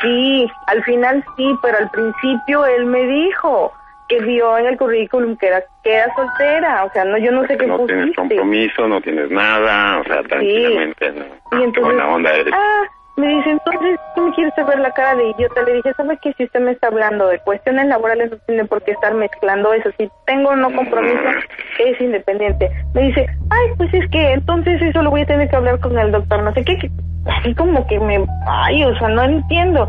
Sí, 0.00 0.50
al 0.68 0.82
final 0.84 1.22
sí, 1.36 1.54
pero 1.60 1.76
al 1.76 1.90
principio 1.90 2.64
él 2.64 2.86
me 2.86 3.02
dijo 3.06 3.74
que 4.08 4.20
vio 4.20 4.56
en 4.58 4.66
el 4.66 4.76
currículum 4.76 5.36
que 5.36 5.48
era 5.48 5.62
que 5.82 5.94
era 5.94 6.14
soltera, 6.14 6.84
o 6.84 6.92
sea, 6.92 7.04
no, 7.04 7.18
yo 7.18 7.32
no 7.32 7.46
sé 7.46 7.56
qué 7.56 7.66
no 7.66 7.84
tienes 7.86 8.14
compromiso, 8.14 8.86
no 8.86 9.00
tienes 9.00 9.30
nada, 9.30 9.98
o 10.00 10.04
sea, 10.04 10.22
tranquilamente. 10.22 11.10
¿no? 11.12 11.24
Y 11.24 11.56
Qué 11.58 11.64
entonces, 11.64 11.82
buena 11.82 12.08
onda 12.08 12.32
eres. 12.32 12.52
ah, 12.54 12.82
me 13.16 13.28
dice, 13.28 13.50
entonces, 13.50 13.98
¿qué 14.14 14.20
me 14.20 14.32
quieres 14.34 14.52
ver 14.66 14.78
la 14.78 14.90
cara 14.92 15.14
de 15.16 15.30
idiota? 15.30 15.62
Le 15.62 15.72
dije, 15.74 15.92
¿sabe 15.96 16.18
que 16.22 16.32
si 16.34 16.44
usted 16.44 16.60
me 16.60 16.72
está 16.72 16.88
hablando 16.88 17.26
de 17.28 17.38
cuestiones 17.40 17.86
laborales 17.86 18.30
no 18.30 18.36
tiene 18.46 18.64
por 18.66 18.82
qué 18.82 18.90
estar 18.92 19.14
mezclando 19.14 19.72
eso? 19.72 19.90
Si 19.98 20.08
tengo 20.26 20.50
o 20.50 20.56
no 20.56 20.70
compromiso, 20.74 21.18
es 21.78 22.00
independiente. 22.00 22.70
Me 22.94 23.02
dice, 23.08 23.26
ay, 23.50 23.68
pues 23.78 23.92
es 23.94 24.08
que 24.10 24.32
entonces 24.32 24.80
eso 24.82 25.02
lo 25.02 25.10
voy 25.10 25.22
a 25.22 25.26
tener 25.26 25.48
que 25.48 25.56
hablar 25.56 25.80
con 25.80 25.98
el 25.98 26.12
doctor, 26.12 26.42
no 26.42 26.52
sé 26.52 26.62
qué, 26.64 26.76
que 26.78 26.90
así 27.40 27.54
como 27.54 27.86
que 27.86 27.98
me, 27.98 28.22
ay, 28.46 28.84
o 28.84 28.94
sea, 28.98 29.08
no 29.08 29.22
entiendo. 29.24 29.88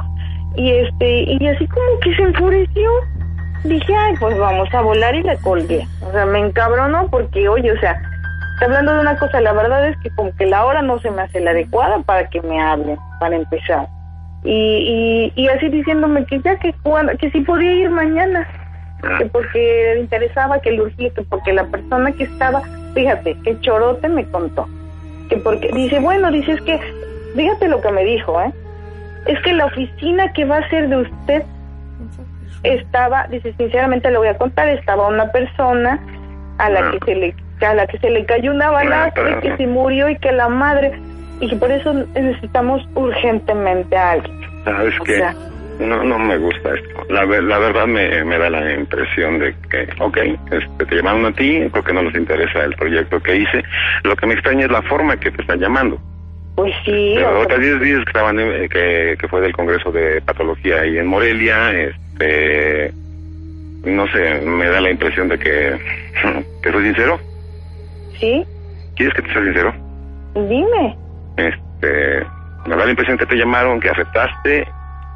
Y 0.55 0.71
este, 0.71 1.23
y 1.23 1.47
así 1.49 1.67
como 1.67 1.99
que 2.01 2.15
se 2.15 2.21
enfureció. 2.23 2.89
Dije, 3.67 3.93
ay, 3.95 4.15
pues 4.19 4.37
vamos 4.37 4.73
a 4.73 4.81
volar 4.81 5.13
y 5.13 5.23
la 5.23 5.35
colgué. 5.37 5.85
O 6.07 6.11
sea, 6.11 6.25
me 6.25 6.39
encabronó 6.39 7.09
porque, 7.09 7.49
oye, 7.49 7.71
o 7.71 7.79
sea, 7.79 8.01
hablando 8.61 8.93
de 8.93 9.01
una 9.01 9.17
cosa, 9.17 9.41
la 9.41 9.51
verdad 9.51 9.89
es 9.89 9.97
que 9.97 10.09
como 10.11 10.33
que 10.35 10.45
la 10.45 10.65
hora 10.65 10.81
no 10.81 10.99
se 10.99 11.11
me 11.11 11.21
hace 11.21 11.41
la 11.41 11.51
adecuada 11.51 11.99
para 11.99 12.29
que 12.29 12.41
me 12.41 12.61
hablen, 12.61 12.97
para 13.19 13.35
empezar. 13.35 13.87
Y, 14.43 15.33
y, 15.35 15.41
y 15.41 15.47
así 15.49 15.67
diciéndome 15.67 16.25
que 16.25 16.39
ya 16.41 16.57
que 16.59 16.73
cuando, 16.83 17.17
que 17.17 17.29
si 17.31 17.41
podía 17.41 17.73
ir 17.73 17.89
mañana, 17.89 18.47
que 19.19 19.25
porque 19.25 19.93
le 19.95 19.99
interesaba, 19.99 20.59
que 20.59 20.71
le 20.71 20.83
urgía, 20.83 21.09
que 21.09 21.23
porque 21.23 21.51
la 21.51 21.65
persona 21.65 22.11
que 22.13 22.23
estaba, 22.23 22.61
fíjate, 22.93 23.35
que 23.43 23.59
chorote 23.59 24.07
me 24.07 24.25
contó, 24.25 24.67
que 25.29 25.37
porque, 25.37 25.69
dice, 25.73 25.99
bueno, 25.99 26.31
dice, 26.31 26.53
es 26.53 26.61
que, 26.61 26.79
fíjate 27.35 27.67
lo 27.67 27.81
que 27.81 27.91
me 27.91 28.05
dijo, 28.05 28.39
¿eh? 28.41 28.53
Es 29.25 29.41
que 29.41 29.51
la 29.51 29.65
oficina 29.65 30.31
que 30.31 30.45
va 30.45 30.57
a 30.57 30.69
ser 30.69 30.87
de 30.87 30.97
usted 30.97 31.43
estaba, 32.63 33.27
dice, 33.27 33.53
sinceramente 33.57 34.09
le 34.11 34.17
voy 34.17 34.27
a 34.27 34.37
contar, 34.37 34.67
estaba 34.69 35.07
una 35.07 35.31
persona 35.31 35.99
a 36.57 36.69
la 36.69 36.91
que 36.91 36.99
se 37.05 37.15
le 37.15 37.35
a 37.61 37.73
la 37.73 37.87
que 37.87 37.97
se 37.97 38.09
le 38.11 38.23
cayó 38.25 38.51
una 38.51 38.69
balazo 38.69 39.21
y 39.29 39.41
que 39.41 39.57
se 39.57 39.65
murió 39.67 40.09
y 40.09 40.15
que 40.17 40.31
la 40.31 40.47
madre 40.47 40.91
y 41.39 41.47
que 41.49 41.55
por 41.55 41.71
eso 41.71 41.91
necesitamos 41.93 42.87
urgentemente 42.95 43.95
a 43.97 44.11
alguien. 44.11 44.41
¿Sabes 44.63 44.99
O 44.99 45.03
qué? 45.03 45.17
sea- 45.17 45.35
no, 45.79 46.03
no 46.03 46.17
me 46.17 46.37
gusta 46.39 46.73
esto. 46.73 47.03
La, 47.09 47.23
ver- 47.25 47.43
la 47.43 47.59
verdad 47.59 47.85
me, 47.85 48.23
me 48.25 48.37
da 48.39 48.49
la 48.49 48.73
impresión 48.73 49.37
de 49.37 49.53
que, 49.69 49.87
ok, 49.99 50.17
este, 50.51 50.85
te 50.85 50.95
llamaron 50.95 51.25
a 51.25 51.31
ti, 51.33 51.67
creo 51.71 51.83
que 51.83 51.93
no 51.93 52.01
les 52.01 52.15
interesa 52.15 52.63
el 52.63 52.73
proyecto 52.75 53.19
que 53.21 53.35
hice. 53.37 53.63
Lo 54.03 54.15
que 54.15 54.25
me 54.25 54.33
extraña 54.33 54.65
es 54.65 54.71
la 54.71 54.81
forma 54.83 55.17
que 55.17 55.29
te 55.29 55.41
están 55.41 55.59
llamando. 55.59 55.99
Pues 56.55 56.73
sí. 56.83 57.13
Pero 57.15 57.41
otras 57.41 57.59
sea, 57.59 57.69
10 57.77 57.81
días 57.81 57.97
que 58.05 58.09
estaban 58.09 58.39
en- 58.39 58.69
que, 58.69 59.15
que 59.19 59.27
fue 59.27 59.41
del 59.41 59.53
Congreso 59.53 59.91
de 59.91 60.19
Patología 60.21 60.81
ahí 60.81 60.97
en 60.97 61.05
Morelia, 61.05 61.71
este 61.71 61.99
no 63.85 64.07
sé, 64.07 64.41
me 64.45 64.67
da 64.67 64.81
la 64.81 64.89
impresión 64.91 65.27
de 65.29 65.37
que 65.39 65.79
que 66.61 66.71
soy 66.71 66.83
sincero. 66.85 67.19
sí, 68.19 68.45
¿Quieres 68.95 69.13
que 69.15 69.21
te 69.21 69.33
sea 69.33 69.43
sincero? 69.43 69.73
dime. 70.35 70.97
Este, 71.37 72.25
me 72.65 72.75
da 72.75 72.85
la 72.85 72.89
impresión 72.91 73.17
que 73.17 73.25
te 73.27 73.35
llamaron, 73.35 73.79
que 73.79 73.89
aceptaste 73.89 74.67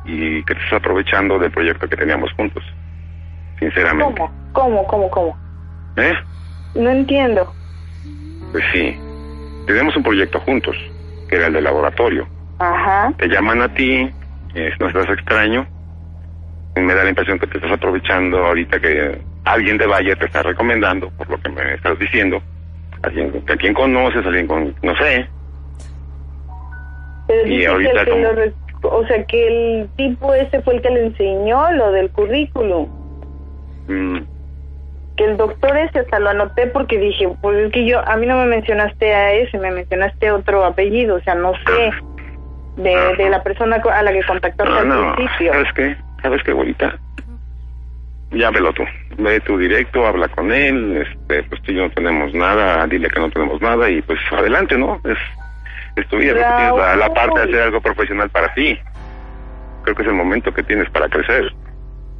y 0.05 0.43
que 0.43 0.53
te 0.55 0.59
estás 0.61 0.79
aprovechando 0.79 1.37
del 1.39 1.51
proyecto 1.51 1.87
que 1.87 1.97
teníamos 1.97 2.31
juntos. 2.33 2.63
Sinceramente. 3.59 4.21
¿Cómo? 4.53 4.83
¿Cómo? 4.83 4.87
¿Cómo? 4.87 5.09
¿Cómo? 5.09 5.37
¿Eh? 5.97 6.13
No 6.75 6.89
entiendo. 6.89 7.53
Pues 8.51 8.63
sí. 8.73 8.95
Tenemos 9.67 9.95
un 9.95 10.03
proyecto 10.03 10.39
juntos, 10.41 10.75
que 11.29 11.35
era 11.35 11.47
el 11.47 11.53
de 11.53 11.61
laboratorio. 11.61 12.27
Ajá. 12.59 13.11
te 13.17 13.27
llaman 13.27 13.61
a 13.63 13.73
ti, 13.73 14.07
eh, 14.53 14.69
no 14.79 14.87
estás 14.87 15.09
extraño, 15.09 15.65
me 16.75 16.93
da 16.95 17.03
la 17.03 17.09
impresión 17.09 17.37
que 17.39 17.47
te 17.47 17.57
estás 17.57 17.71
aprovechando 17.73 18.37
ahorita 18.45 18.79
que 18.79 19.19
alguien 19.45 19.77
de 19.77 19.87
Valle 19.87 20.15
te 20.15 20.25
está 20.25 20.41
recomendando, 20.43 21.09
por 21.11 21.29
lo 21.29 21.37
que 21.41 21.49
me 21.49 21.73
estás 21.73 21.97
diciendo, 21.99 22.41
alguien 23.03 23.31
que 23.45 23.53
a 23.53 23.57
quien 23.57 23.73
conoces, 23.73 24.25
alguien 24.25 24.47
con, 24.47 24.75
no 24.81 24.95
sé, 24.95 25.27
Pero 27.27 27.47
Y 27.47 27.65
ahorita 27.65 28.05
como- 28.05 28.31
re- 28.33 28.53
o 28.83 29.05
sea, 29.07 29.23
que 29.25 29.47
el 29.81 29.89
tipo 29.95 30.33
ese 30.33 30.61
fue 30.63 30.75
el 30.75 30.81
que 30.81 30.89
le 30.89 31.05
enseñó 31.07 31.71
lo 31.73 31.91
del 31.91 32.09
currículum. 32.11 32.87
mm, 33.87 34.17
Que 35.17 35.25
el 35.25 35.37
doctor 35.37 35.77
ese 35.77 35.99
hasta 35.99 36.19
lo 36.19 36.29
anoté 36.29 36.67
porque 36.67 36.97
dije, 36.97 37.29
pues 37.41 37.57
es 37.57 37.71
que 37.71 37.85
yo, 37.85 37.99
a 38.07 38.17
mí 38.17 38.25
no 38.25 38.37
me 38.37 38.45
mencionaste 38.47 39.13
a 39.13 39.33
ese, 39.33 39.57
me 39.59 39.69
mencionaste 39.71 40.31
otro 40.31 40.65
apellido, 40.65 41.15
o 41.17 41.21
sea, 41.21 41.35
no 41.35 41.53
sé 41.65 41.91
de, 42.81 42.95
de 43.17 43.29
la 43.29 43.43
persona 43.43 43.75
a 43.77 44.03
la 44.03 44.11
que 44.13 44.23
contactaste 44.23 44.73
no, 44.73 44.79
al 44.79 44.87
no, 44.89 45.15
principio. 45.15 45.53
¿sabes 45.53 45.73
qué? 45.75 45.95
¿Sabes 46.21 46.41
qué, 46.43 46.51
abuelita? 46.51 46.97
Ya 48.31 48.49
velo 48.49 48.71
tú, 48.71 48.83
ve 49.17 49.41
tú 49.41 49.57
directo, 49.57 50.07
habla 50.07 50.29
con 50.29 50.53
él, 50.53 51.05
este, 51.05 51.43
pues 51.43 51.61
tú 51.63 51.71
y 51.73 51.75
yo 51.75 51.81
no 51.83 51.89
tenemos 51.89 52.33
nada, 52.33 52.87
dile 52.87 53.09
que 53.09 53.19
no 53.19 53.29
tenemos 53.29 53.61
nada 53.61 53.89
y 53.89 54.01
pues 54.01 54.19
adelante, 54.31 54.77
¿no? 54.77 55.01
Es, 55.03 55.17
es 55.97 56.07
tu 56.07 56.17
vida, 56.17 56.33
tienes 56.33 56.75
la, 56.77 56.95
la 56.95 57.13
parte 57.13 57.39
de 57.41 57.45
hacer 57.45 57.61
algo 57.63 57.81
profesional 57.81 58.29
para 58.29 58.53
ti. 58.53 58.79
Creo 59.83 59.95
que 59.95 60.03
es 60.03 60.07
el 60.07 60.13
momento 60.13 60.53
que 60.53 60.63
tienes 60.63 60.89
para 60.91 61.09
crecer. 61.09 61.51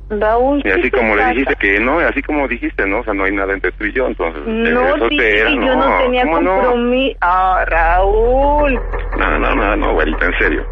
Raúl, 0.10 0.60
Y 0.60 0.64
¿qué 0.64 0.74
así 0.74 0.82
te 0.82 0.92
como 0.92 1.16
le 1.16 1.26
dijiste 1.28 1.56
que 1.56 1.80
no, 1.80 2.00
así 2.00 2.22
como 2.22 2.46
dijiste, 2.48 2.86
¿no? 2.86 3.00
O 3.00 3.04
sea, 3.06 3.14
no 3.14 3.24
hay 3.24 3.32
nada 3.32 3.54
entre 3.54 3.72
tú 3.72 3.86
y 3.86 3.94
yo, 3.94 4.08
entonces... 4.08 4.42
No, 4.46 4.82
eres 4.82 5.10
dije 5.10 5.44
soltera, 5.44 5.50
que 5.50 5.56
yo 5.56 5.76
no 5.76 5.98
tenía 6.00 6.24
¿cómo 6.24 6.42
no? 6.42 6.56
compromiso. 6.56 7.18
Ah, 7.22 7.64
Raúl. 7.68 8.82
No, 9.18 9.40
no, 9.40 9.56
no, 9.56 9.76
no, 9.78 9.94
güerita, 9.94 10.26
en 10.26 10.38
serio. 10.38 10.66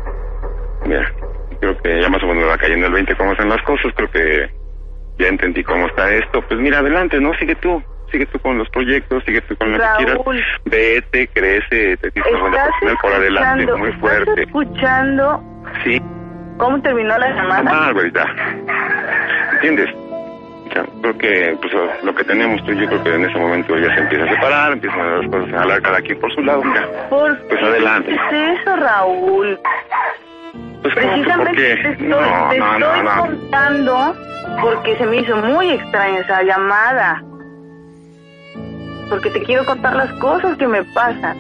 Mira, 0.86 1.10
creo 1.60 1.78
que 1.82 2.02
ya 2.02 2.10
más 2.10 2.22
o 2.24 2.28
menos 2.28 2.44
me 2.44 2.50
va 2.50 2.58
cayendo 2.58 2.88
el 2.88 2.94
20 2.94 3.16
cómo 3.16 3.32
están 3.34 3.50
las 3.50 3.62
cosas, 3.64 3.92
creo 3.96 4.12
que 4.12 4.50
ya 5.18 5.28
entendí 5.28 5.64
cómo 5.64 5.88
está 5.88 6.14
esto. 6.14 6.42
Pues 6.48 6.60
mira, 6.60 6.80
adelante, 6.80 7.20
¿no? 7.20 7.34
Sigue 7.36 7.56
tú, 7.56 7.84
sigue 8.12 8.26
tú 8.28 8.40
con 8.40 8.58
los 8.58 8.70
proyectos, 8.70 9.24
sigue 9.26 9.42
tú 9.42 9.56
con 9.58 9.72
lo 9.72 9.78
que 9.78 9.86
quieras. 9.98 10.16
Raúl. 10.16 10.44
Vete, 10.66 11.28
crece, 11.28 11.98
te 11.98 12.12
tienes 12.12 12.34
una 12.42 12.58
¿Estás 12.58 13.02
por 13.02 13.12
adelante, 13.14 13.66
muy 13.74 13.90
¿Estás 13.90 14.00
fuerte. 14.02 14.44
escuchando 14.44 15.44
Sí, 15.84 16.02
cómo 16.58 16.82
terminó 16.82 17.18
la 17.18 17.30
llamada? 17.30 17.72
Ah, 17.72 17.92
güerita. 17.92 18.26
¿Entiendes? 19.54 19.90
Creo 21.02 21.18
que 21.18 21.58
pues, 21.62 21.74
lo 22.04 22.14
que 22.14 22.24
tenemos 22.26 22.64
tú 22.64 22.72
y 22.72 22.80
yo 22.82 22.88
creo 22.88 23.04
que 23.04 23.16
en 23.16 23.26
ese 23.26 23.40
momento 23.40 23.76
ya 23.76 23.94
se 23.96 24.02
empieza 24.02 24.24
a 24.26 24.30
separar, 24.36 24.72
empiezan 24.74 25.20
las 25.22 25.32
cosas 25.32 25.54
a 25.54 25.62
hablar 25.64 25.82
cada 25.82 26.02
quien 26.02 26.20
por 26.20 26.32
su 26.34 26.42
lado. 26.44 26.64
mira. 26.64 26.88
¿Por 27.10 27.36
Pues 27.48 27.60
qué 27.60 27.66
adelante. 27.66 28.12
dices 28.12 28.60
eso, 28.62 28.76
Raúl? 28.76 29.60
Pues, 30.82 30.94
¿cómo 30.96 31.24
que 31.24 31.30
¿por 31.32 31.44
Precisamente 31.46 31.62
qué? 31.62 31.76
te 31.84 31.90
estoy, 31.92 32.08
No, 32.08 32.18
te 32.50 32.60
no, 32.60 32.74
estoy 32.78 33.04
no, 33.04 33.16
contando 33.18 34.16
porque 34.62 34.98
se 34.98 35.06
me 35.06 35.18
hizo 35.18 35.36
muy 35.38 35.72
extraña 35.72 36.20
esa 36.20 36.44
llamada. 36.44 37.24
Porque 39.10 39.30
te 39.32 39.42
quiero 39.44 39.66
contar 39.66 39.96
las 39.96 40.12
cosas 40.14 40.58
que 40.58 40.68
me 40.68 40.84
pasan. 40.84 41.38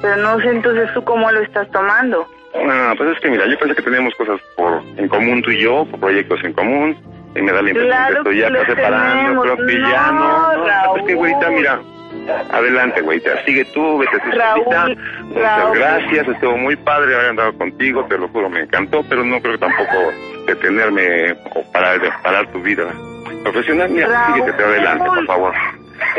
Pero 0.00 0.16
no 0.16 0.38
sé 0.40 0.50
entonces 0.50 0.92
tú 0.94 1.02
cómo 1.04 1.30
lo 1.30 1.40
estás 1.40 1.68
tomando. 1.70 2.26
No, 2.54 2.94
pues 2.96 3.10
es 3.10 3.20
que 3.20 3.30
mira, 3.30 3.46
yo 3.46 3.58
pensé 3.58 3.74
que 3.74 3.82
teníamos 3.82 4.14
cosas 4.14 4.40
por 4.56 4.80
en 4.96 5.08
común 5.08 5.42
tú 5.42 5.50
y 5.50 5.60
yo, 5.62 5.84
por 5.90 6.00
proyectos 6.00 6.40
en 6.44 6.52
común, 6.54 6.96
y 7.34 7.42
me 7.42 7.52
da 7.52 7.60
la 7.62 7.68
impresión 7.70 7.86
Claro 7.96 8.24
que 8.24 8.30
esto 8.30 8.30
que 8.30 8.58
ya 8.58 8.66
separando, 8.66 9.42
creo 9.42 9.56
que 9.56 9.62
No, 9.78 9.90
ya 9.90 10.12
no. 10.12 10.56
no 10.56 10.66
Raúl. 10.66 11.00
es 11.00 11.06
que 11.06 11.14
güeyita, 11.14 11.50
mira, 11.50 11.80
adelante 12.50 13.00
güeyita, 13.00 13.42
sigue 13.44 13.64
tú, 13.66 13.98
vete 13.98 14.18
tú 14.18 14.30
Raúl. 14.36 14.96
Muchas 15.24 15.42
Raúl. 15.42 15.78
gracias, 15.78 16.28
estuvo 16.28 16.56
muy 16.56 16.76
padre 16.76 17.14
haber 17.14 17.30
andado 17.30 17.52
contigo, 17.58 18.04
te 18.06 18.18
lo 18.18 18.28
juro, 18.28 18.48
me 18.48 18.60
encantó, 18.60 19.02
pero 19.08 19.24
no 19.24 19.40
creo 19.40 19.58
tampoco 19.58 20.12
detenerme 20.46 21.32
o 21.54 21.62
parar, 21.72 22.00
parar 22.22 22.46
tu 22.52 22.60
vida 22.62 22.84
profesional. 23.42 23.88
Mira, 23.90 24.08
Raúl. 24.08 24.40
síguete 24.40 24.62
adelante, 24.64 25.04
por 25.04 25.26
favor. 25.26 25.54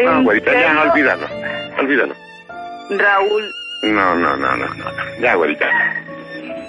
No, 0.03 0.11
¿En 0.11 0.23
güeyita, 0.23 0.53
ya, 0.53 0.67
serio? 0.67 0.91
olvídalo, 0.91 1.27
olvídalo. 1.79 2.15
Raúl, 2.91 3.43
No, 3.83 4.15
no, 4.15 4.35
no, 4.37 4.55
no, 4.57 4.67
no, 4.67 4.73
no. 4.75 4.91
Ya, 5.19 5.35
güerita. 5.35 5.67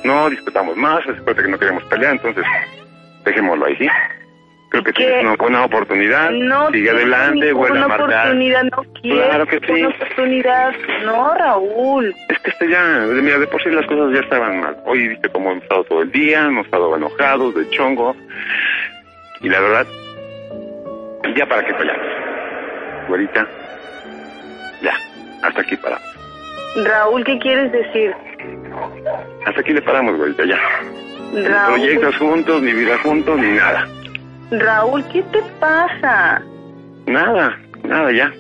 No 0.05 0.31
discutamos 0.31 0.77
más, 0.77 1.05
recuerda 1.07 1.43
que 1.43 1.49
no 1.49 1.59
queremos 1.59 1.83
pelear, 1.85 2.13
entonces 2.13 2.45
dejémoslo 3.25 3.67
ahí, 3.67 3.77
¿sí? 3.77 3.89
Creo 4.71 4.85
que 4.85 4.93
¿Qué? 4.93 5.05
tienes 5.05 5.25
una 5.25 5.35
buena 5.37 5.65
oportunidad. 5.65 6.31
no 6.31 6.71
Sigue 6.71 6.91
adelante, 6.91 7.53
vuelve 7.53 7.79
ninguna 7.79 7.85
a 7.95 7.99
marcar. 7.99 8.19
oportunidad, 8.27 8.63
no 8.65 8.85
quiero 9.03 9.25
Claro 9.29 9.47
que 9.47 9.59
sí. 9.59 9.73
ninguna 9.73 9.95
oportunidad. 9.97 10.73
No, 11.05 11.35
Raúl. 11.35 12.15
Es 12.29 12.39
que 12.39 12.51
este 12.51 12.69
ya, 12.71 12.83
mira, 13.09 13.39
de 13.41 13.47
por 13.49 13.61
sí 13.63 13.71
las 13.71 13.85
cosas 13.87 14.13
ya 14.15 14.21
estaban 14.21 14.61
mal. 14.61 14.77
Hoy 14.87 15.09
viste 15.09 15.29
cómo 15.31 15.51
hemos 15.51 15.63
estado 15.65 15.85
todo 15.85 16.03
el 16.03 16.13
día, 16.13 16.43
hemos 16.47 16.67
estado 16.67 16.97
enojados, 16.97 17.55
de 17.57 17.69
chongo. 17.71 18.15
Y 19.41 19.49
la 19.49 19.59
verdad, 19.61 19.87
ya 21.37 21.47
para 21.47 21.65
qué 21.67 21.75
peleamos. 21.75 22.07
Güerita, 23.09 23.47
ya, 24.83 24.95
hasta 25.43 25.63
aquí 25.63 25.77
paramos. 25.79 26.05
Raúl, 26.85 27.25
¿qué 27.25 27.39
quieres 27.41 27.73
decir? 27.73 28.15
Hasta 29.47 29.61
aquí 29.61 29.73
le 29.73 29.83
paramos, 29.83 30.17
güerita, 30.17 30.45
ya. 30.45 30.59
Ni 31.33 31.43
Raúl, 31.45 31.75
proyectos 31.75 32.17
juntos, 32.19 32.63
ni 32.63 32.73
vida 32.73 32.97
juntos, 32.99 33.37
ni 33.37 33.51
nada. 33.51 33.89
Raúl, 34.51 35.05
¿qué 35.13 35.23
te 35.23 35.43
pasa? 35.61 36.43
Nada, 37.07 37.59
nada 37.85 38.13
ya. 38.13 38.33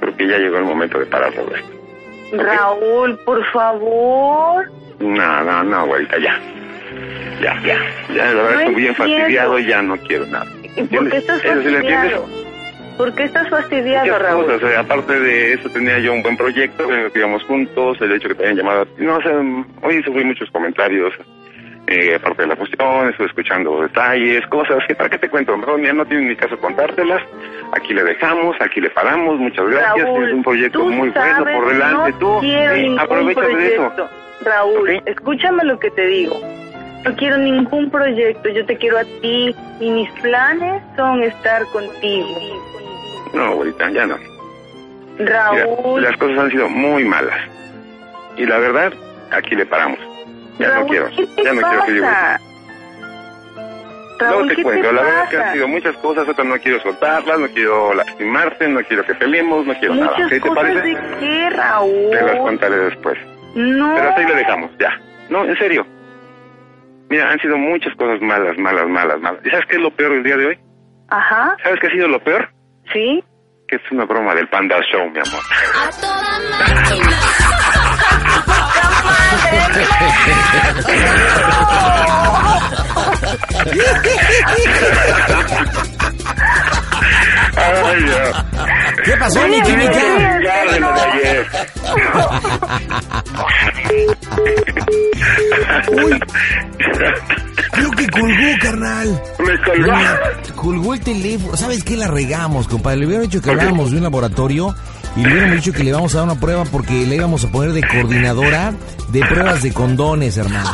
Creo 0.00 0.16
que 0.16 0.26
ya 0.26 0.38
llegó 0.38 0.58
el 0.58 0.64
momento 0.64 0.98
de 0.98 1.06
parar 1.06 1.32
todo 1.32 1.54
esto. 1.54 1.70
Raúl, 2.32 3.16
por 3.24 3.44
favor. 3.52 4.70
No, 4.98 5.44
no, 5.44 5.62
no, 5.62 5.98
ya. 6.18 6.40
Ya, 7.40 7.60
ya. 7.62 7.78
Ya, 8.14 8.32
la 8.32 8.42
verdad 8.42 8.54
No 8.54 8.60
estoy 8.60 8.74
bien 8.74 8.94
fastidiado 8.94 9.58
y 9.58 9.66
ya 9.66 9.82
no 9.82 9.96
quiero 9.98 10.26
nada. 10.26 10.46
¿Y 10.76 10.82
por 10.82 11.10
qué 11.10 11.16
estás 11.18 11.42
fastidiado? 11.42 12.28
¿Por 12.96 13.14
qué 13.14 13.24
estás 13.24 13.48
fastidiado, 13.50 14.18
Raúl? 14.18 14.46
cosas, 14.46 14.76
aparte 14.78 15.20
de 15.20 15.52
eso 15.52 15.68
tenía 15.68 15.98
yo 15.98 16.14
un 16.14 16.22
buen 16.22 16.36
proyecto, 16.36 16.90
en 16.90 17.00
el 17.00 17.12
que 17.12 17.18
íbamos 17.18 17.42
juntos, 17.44 18.00
el 18.00 18.12
hecho 18.12 18.28
que 18.28 18.34
te 18.34 18.44
hayan 18.44 18.56
llamado, 18.56 18.86
no 18.96 19.20
sé, 19.20 19.28
hoy 19.82 20.02
sufrí 20.02 20.24
muchos 20.24 20.50
comentarios, 20.50 21.12
eh, 21.86 22.16
aparte 22.16 22.42
de 22.42 22.48
la 22.48 22.56
fusión, 22.56 23.08
estuve 23.08 23.28
escuchando 23.28 23.82
detalles, 23.82 24.44
cosas 24.48 24.84
que 24.86 24.94
para 24.94 25.08
qué 25.08 25.18
te 25.18 25.28
cuento, 25.28 25.56
mejor 25.56 25.80
ya 25.80 25.92
no 25.92 26.04
tiene 26.04 26.30
ni 26.30 26.36
caso 26.36 26.58
contártelas, 26.58 27.22
aquí 27.72 27.94
le 27.94 28.02
dejamos, 28.02 28.56
aquí 28.60 28.80
le 28.80 28.90
paramos, 28.90 29.38
muchas 29.38 29.66
gracias, 29.66 30.04
Raúl, 30.04 30.28
es 30.28 30.34
un 30.34 30.42
proyecto 30.42 30.84
muy 30.84 31.10
bueno 31.10 31.14
sabes, 31.14 31.56
por 31.56 31.68
delante, 31.68 32.10
no 32.10 32.18
tú 32.18 32.40
sí, 32.40 32.56
ningún 32.74 32.98
aprovecha 32.98 33.40
de 33.40 33.74
eso. 33.74 34.10
Raúl, 34.44 35.02
escúchame 35.06 35.64
lo 35.64 35.78
que 35.78 35.90
te 35.90 36.06
digo. 36.06 36.40
No 37.04 37.14
quiero 37.14 37.38
ningún 37.38 37.88
proyecto, 37.88 38.48
yo 38.48 38.66
te 38.66 38.76
quiero 38.76 38.98
a 38.98 39.04
ti 39.04 39.54
y 39.78 39.90
mis 39.90 40.10
planes 40.20 40.82
son 40.96 41.22
estar 41.22 41.64
contigo. 41.66 42.28
No, 43.32 43.44
ahorita 43.44 43.90
ya 43.90 44.06
no. 44.06 44.16
Mira, 45.18 45.52
Raúl, 45.52 46.02
las 46.02 46.16
cosas 46.16 46.38
han 46.38 46.50
sido 46.50 46.68
muy 46.68 47.04
malas. 47.04 47.38
Y 48.36 48.44
la 48.44 48.58
verdad, 48.58 48.92
aquí 49.30 49.54
le 49.54 49.66
paramos. 49.66 50.15
Ya 50.58 50.68
Raúl, 50.70 50.80
no 50.82 50.86
quiero, 50.90 51.06
¿qué 51.10 51.26
te 51.26 51.44
ya 51.44 51.52
no 51.52 51.60
quiero 51.62 51.84
que 51.86 51.94
yo... 51.96 52.02
Raúl, 52.02 52.38
Luego 54.18 54.46
te 54.48 54.56
¿qué 54.56 54.62
cuento, 54.62 54.88
te 54.88 54.92
la 54.94 55.02
verdad 55.02 55.28
que 55.28 55.36
pasa? 55.36 55.48
han 55.48 55.54
sido 55.54 55.68
muchas 55.68 55.96
cosas, 55.96 56.28
otras 56.28 56.46
no 56.46 56.56
quiero 56.58 56.80
soltarlas, 56.80 57.38
no 57.38 57.48
quiero 57.48 57.92
lastimarte, 57.94 58.68
no 58.68 58.80
quiero 58.84 59.04
que 59.04 59.14
peleemos, 59.14 59.66
no 59.66 59.74
quiero 59.78 59.94
nada. 59.94 60.12
Muchas 60.12 60.28
¿Qué 60.30 60.34
te 60.40 60.48
cosas 60.48 60.64
parece? 60.64 60.80
de 60.88 61.16
qué, 61.20 61.50
Raúl. 61.50 62.10
Te 62.10 62.22
las 62.22 62.36
contaré 62.38 62.76
después. 62.76 63.18
No. 63.54 63.92
Pero 63.94 64.08
hasta 64.08 64.20
ahí 64.22 64.26
le 64.26 64.34
dejamos, 64.36 64.70
ya. 64.78 64.98
No, 65.28 65.44
en 65.44 65.58
serio. 65.58 65.86
Mira, 67.10 67.30
han 67.30 67.38
sido 67.40 67.58
muchas 67.58 67.94
cosas 67.96 68.20
malas, 68.22 68.56
malas, 68.56 68.88
malas, 68.88 69.20
malas. 69.20 69.40
¿Y 69.44 69.50
sabes 69.50 69.66
qué 69.66 69.76
es 69.76 69.82
lo 69.82 69.90
peor 69.90 70.12
del 70.12 70.22
día 70.22 70.36
de 70.38 70.46
hoy? 70.46 70.58
Ajá, 71.08 71.54
¿Sabes 71.62 71.78
qué 71.80 71.86
ha 71.88 71.90
sido 71.90 72.08
lo 72.08 72.18
peor? 72.20 72.48
sí. 72.92 73.22
Que 73.68 73.76
es 73.76 73.82
una 73.90 74.04
broma 74.04 74.32
del 74.34 74.46
Panda 74.48 74.76
Show, 74.92 75.10
mi 75.10 75.18
amor. 75.18 75.42
A 75.74 75.90
toda 76.00 76.38
máquina. 76.58 77.10
Ay. 87.56 88.04
¿Qué 89.04 89.16
pasó, 89.18 89.46
mi 89.48 89.60
química? 89.62 90.00
Uy, 95.88 96.20
creo 97.72 97.90
que 97.92 98.06
colgó, 98.08 98.58
carnal. 98.60 99.22
Me 99.38 99.62
colgó. 99.62 99.92
Colgó 100.62 100.94
el 100.94 101.00
teléfono. 101.00 101.56
¿Sabes 101.56 101.84
qué? 101.84 101.96
La 101.96 102.08
regamos, 102.08 102.68
compadre. 102.68 102.98
Le 102.98 103.06
hubieran 103.06 103.26
dicho 103.26 103.40
que 103.40 103.50
hablábamos 103.50 103.90
de 103.90 103.98
un 103.98 104.02
laboratorio 104.02 104.74
y 105.16 105.20
le 105.22 105.28
hubiéramos 105.32 105.56
dicho 105.56 105.72
que 105.72 105.82
le 105.84 105.90
íbamos 105.90 106.14
a 106.14 106.18
dar 106.18 106.26
una 106.26 106.38
prueba 106.40 106.64
porque 106.64 106.92
le 107.06 107.16
íbamos 107.16 107.44
a 107.44 107.48
poner 107.50 107.72
de 107.72 107.82
coordinadora 107.82 108.74
de 109.08 109.20
pruebas 109.20 109.62
de 109.62 109.72
condones, 109.72 110.36
hermano. 110.36 110.70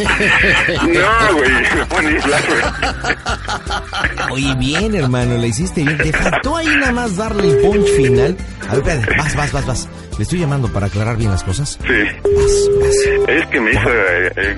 No, 0.00 1.34
güey. 1.36 1.50
No, 1.50 2.02
ni 2.10 2.14
la- 2.30 2.40
Oye, 4.32 4.54
bien, 4.56 4.94
hermano, 4.94 5.36
le 5.38 5.48
hiciste 5.48 5.82
bien. 5.82 5.98
Te 5.98 6.12
faltó 6.12 6.56
ahí 6.56 6.66
nada 6.68 6.92
más 6.92 7.16
darle 7.16 7.48
el 7.50 7.56
punch 7.58 7.86
final. 7.96 8.36
A 8.68 8.74
ver, 8.76 8.80
espérate, 8.88 9.16
vas, 9.18 9.36
vas, 9.36 9.52
vas, 9.52 9.66
vas. 9.66 9.88
Le 10.16 10.22
estoy 10.24 10.38
llamando 10.40 10.68
para 10.72 10.86
aclarar 10.86 11.16
bien 11.16 11.30
las 11.30 11.42
cosas. 11.44 11.78
Sí. 11.86 12.02
Vas, 12.24 12.70
vas. 12.80 12.96
Es 13.28 13.46
que 13.48 13.60
me 13.60 13.70
hizo... 13.72 13.88
eh, 13.88 14.32
eh, 14.36 14.56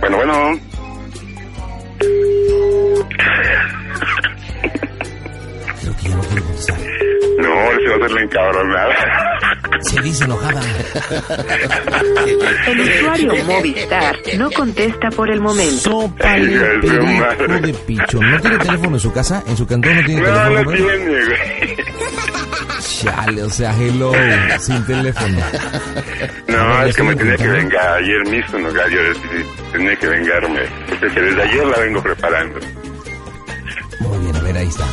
bueno, 0.00 0.16
bueno. 0.18 0.60
No, 7.86 7.92
ahora 7.92 7.92
se 7.92 7.92
va 7.92 7.94
a 7.94 7.96
hacer 7.96 8.10
la 8.12 8.22
encabronada. 8.22 8.94
Se 9.82 10.00
dice 10.02 10.24
enojada. 10.24 10.60
El 12.66 12.80
usuario 12.80 13.44
Movistar 13.44 14.16
no 14.38 14.50
contesta 14.50 15.10
por 15.10 15.30
el 15.30 15.40
momento. 15.40 16.12
Hija 16.18 17.34
de 17.58 17.74
pichón. 17.86 18.30
¿No 18.30 18.40
tiene 18.40 18.58
teléfono 18.58 18.96
en 18.96 19.00
su 19.00 19.12
casa? 19.12 19.42
¿En 19.46 19.56
su 19.56 19.66
cantón 19.66 19.96
no 19.96 20.04
tiene 20.04 20.22
No, 20.22 20.26
teléfono? 20.28 20.58
no 20.58 20.64
güey? 20.64 20.76
tiene, 20.82 21.24
güey. 21.24 21.76
Chale, 22.80 23.42
o 23.42 23.50
sea, 23.50 23.74
hello, 23.78 24.12
sin 24.58 24.84
teléfono. 24.86 25.38
No, 26.48 26.82
es 26.84 26.96
que 26.96 27.02
me 27.02 27.14
tenía 27.14 27.36
que 27.36 27.46
vengar. 27.48 27.98
Ayer 27.98 28.26
mismo, 28.30 28.58
no, 28.58 28.70
yo 28.70 29.02
decidí, 29.02 29.44
tenía 29.72 29.96
que 29.96 30.06
vengarme. 30.06 30.60
Porque 30.88 31.20
desde 31.20 31.42
ayer 31.42 31.66
la 31.66 31.78
vengo 31.78 32.02
preparando. 32.02 32.58
Muy 34.00 34.18
bien, 34.18 34.36
a 34.36 34.40
ver, 34.40 34.56
ahí 34.56 34.66
está. 34.68 34.84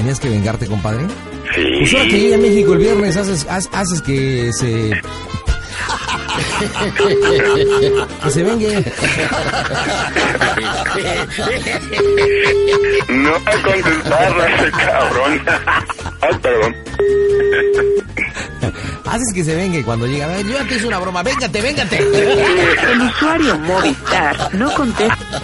¿Tenías 0.00 0.18
que 0.18 0.30
vengarte, 0.30 0.66
compadre? 0.66 1.06
Sí. 1.54 1.62
Pues 1.80 1.92
ahora 1.92 2.06
que 2.06 2.18
llegue 2.18 2.34
a 2.34 2.38
México 2.38 2.72
el 2.72 2.78
viernes, 2.78 3.18
haces, 3.18 3.46
haces 3.46 4.00
que 4.00 4.50
se... 4.50 4.92
que 8.24 8.30
se 8.30 8.42
vengue. 8.42 8.82
No 13.10 13.34
a 13.34 13.62
contestar 13.62 14.32
ese 14.48 14.70
cabrón. 14.70 15.42
Ay, 16.22 16.34
perdón. 16.40 16.74
Haces 19.04 19.34
que 19.34 19.44
se 19.44 19.54
vengue 19.54 19.84
cuando 19.84 20.06
llega. 20.06 20.24
A 20.24 20.28
ver, 20.28 20.46
yo 20.46 20.52
ya 20.52 20.66
te 20.66 20.76
hice 20.76 20.86
una 20.86 20.98
broma. 20.98 21.22
Véngate, 21.22 21.60
véngate. 21.60 21.98
El 21.98 23.02
usuario 23.02 23.58
Movistar 23.58 24.54
no 24.54 24.72
contesta. 24.72 25.42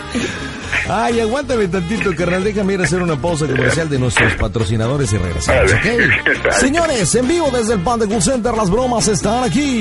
Ay, 0.88 1.18
aguántame 1.20 1.66
tantito, 1.66 2.14
carnal. 2.14 2.44
Déjame 2.44 2.74
ir 2.74 2.80
a 2.80 2.84
hacer 2.84 3.02
una 3.02 3.20
pausa 3.20 3.46
comercial 3.46 3.88
de 3.88 3.98
nuestros 3.98 4.34
patrocinadores 4.34 5.12
y 5.12 5.18
regresamos, 5.18 5.72
¿ok? 5.72 6.52
Señores, 6.60 7.12
en 7.14 7.26
vivo 7.26 7.50
desde 7.50 7.74
el 7.74 7.80
Pan 7.80 7.98
de 7.98 8.06
Cool 8.06 8.22
Center, 8.22 8.54
las 8.54 8.70
bromas 8.70 9.08
están 9.08 9.42
aquí. 9.42 9.74